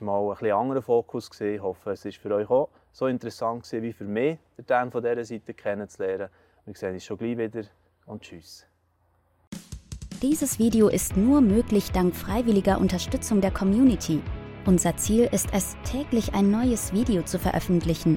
war 0.00 0.06
mal 0.06 0.30
ein 0.30 0.38
bisschen 0.38 0.56
anderer 0.56 0.82
Fokus. 0.82 1.40
Ich 1.40 1.60
hoffe, 1.60 1.90
es 1.90 2.04
war 2.04 2.12
für 2.12 2.34
euch 2.34 2.50
auch 2.50 2.70
so 2.92 3.06
interessant 3.06 3.70
wie 3.72 3.92
für 3.92 4.04
mich, 4.04 4.38
den 4.56 4.66
Dan 4.66 4.90
von 4.90 5.02
dieser 5.02 5.24
Seite 5.24 5.52
kennenzulernen. 5.54 6.28
Wir 6.64 6.74
sehen 6.74 6.94
uns 6.94 7.04
schon 7.04 7.18
gleich 7.18 7.36
wieder 7.36 7.62
und 8.06 8.22
tschüss. 8.22 8.66
Dieses 10.22 10.58
Video 10.58 10.88
ist 10.88 11.16
nur 11.16 11.40
möglich 11.40 11.92
dank 11.92 12.14
freiwilliger 12.14 12.78
Unterstützung 12.78 13.40
der 13.40 13.50
Community. 13.50 14.22
Unser 14.64 14.96
Ziel 14.96 15.28
ist 15.30 15.48
es, 15.52 15.76
täglich 15.84 16.32
ein 16.32 16.50
neues 16.50 16.94
Video 16.94 17.22
zu 17.22 17.38
veröffentlichen. 17.38 18.16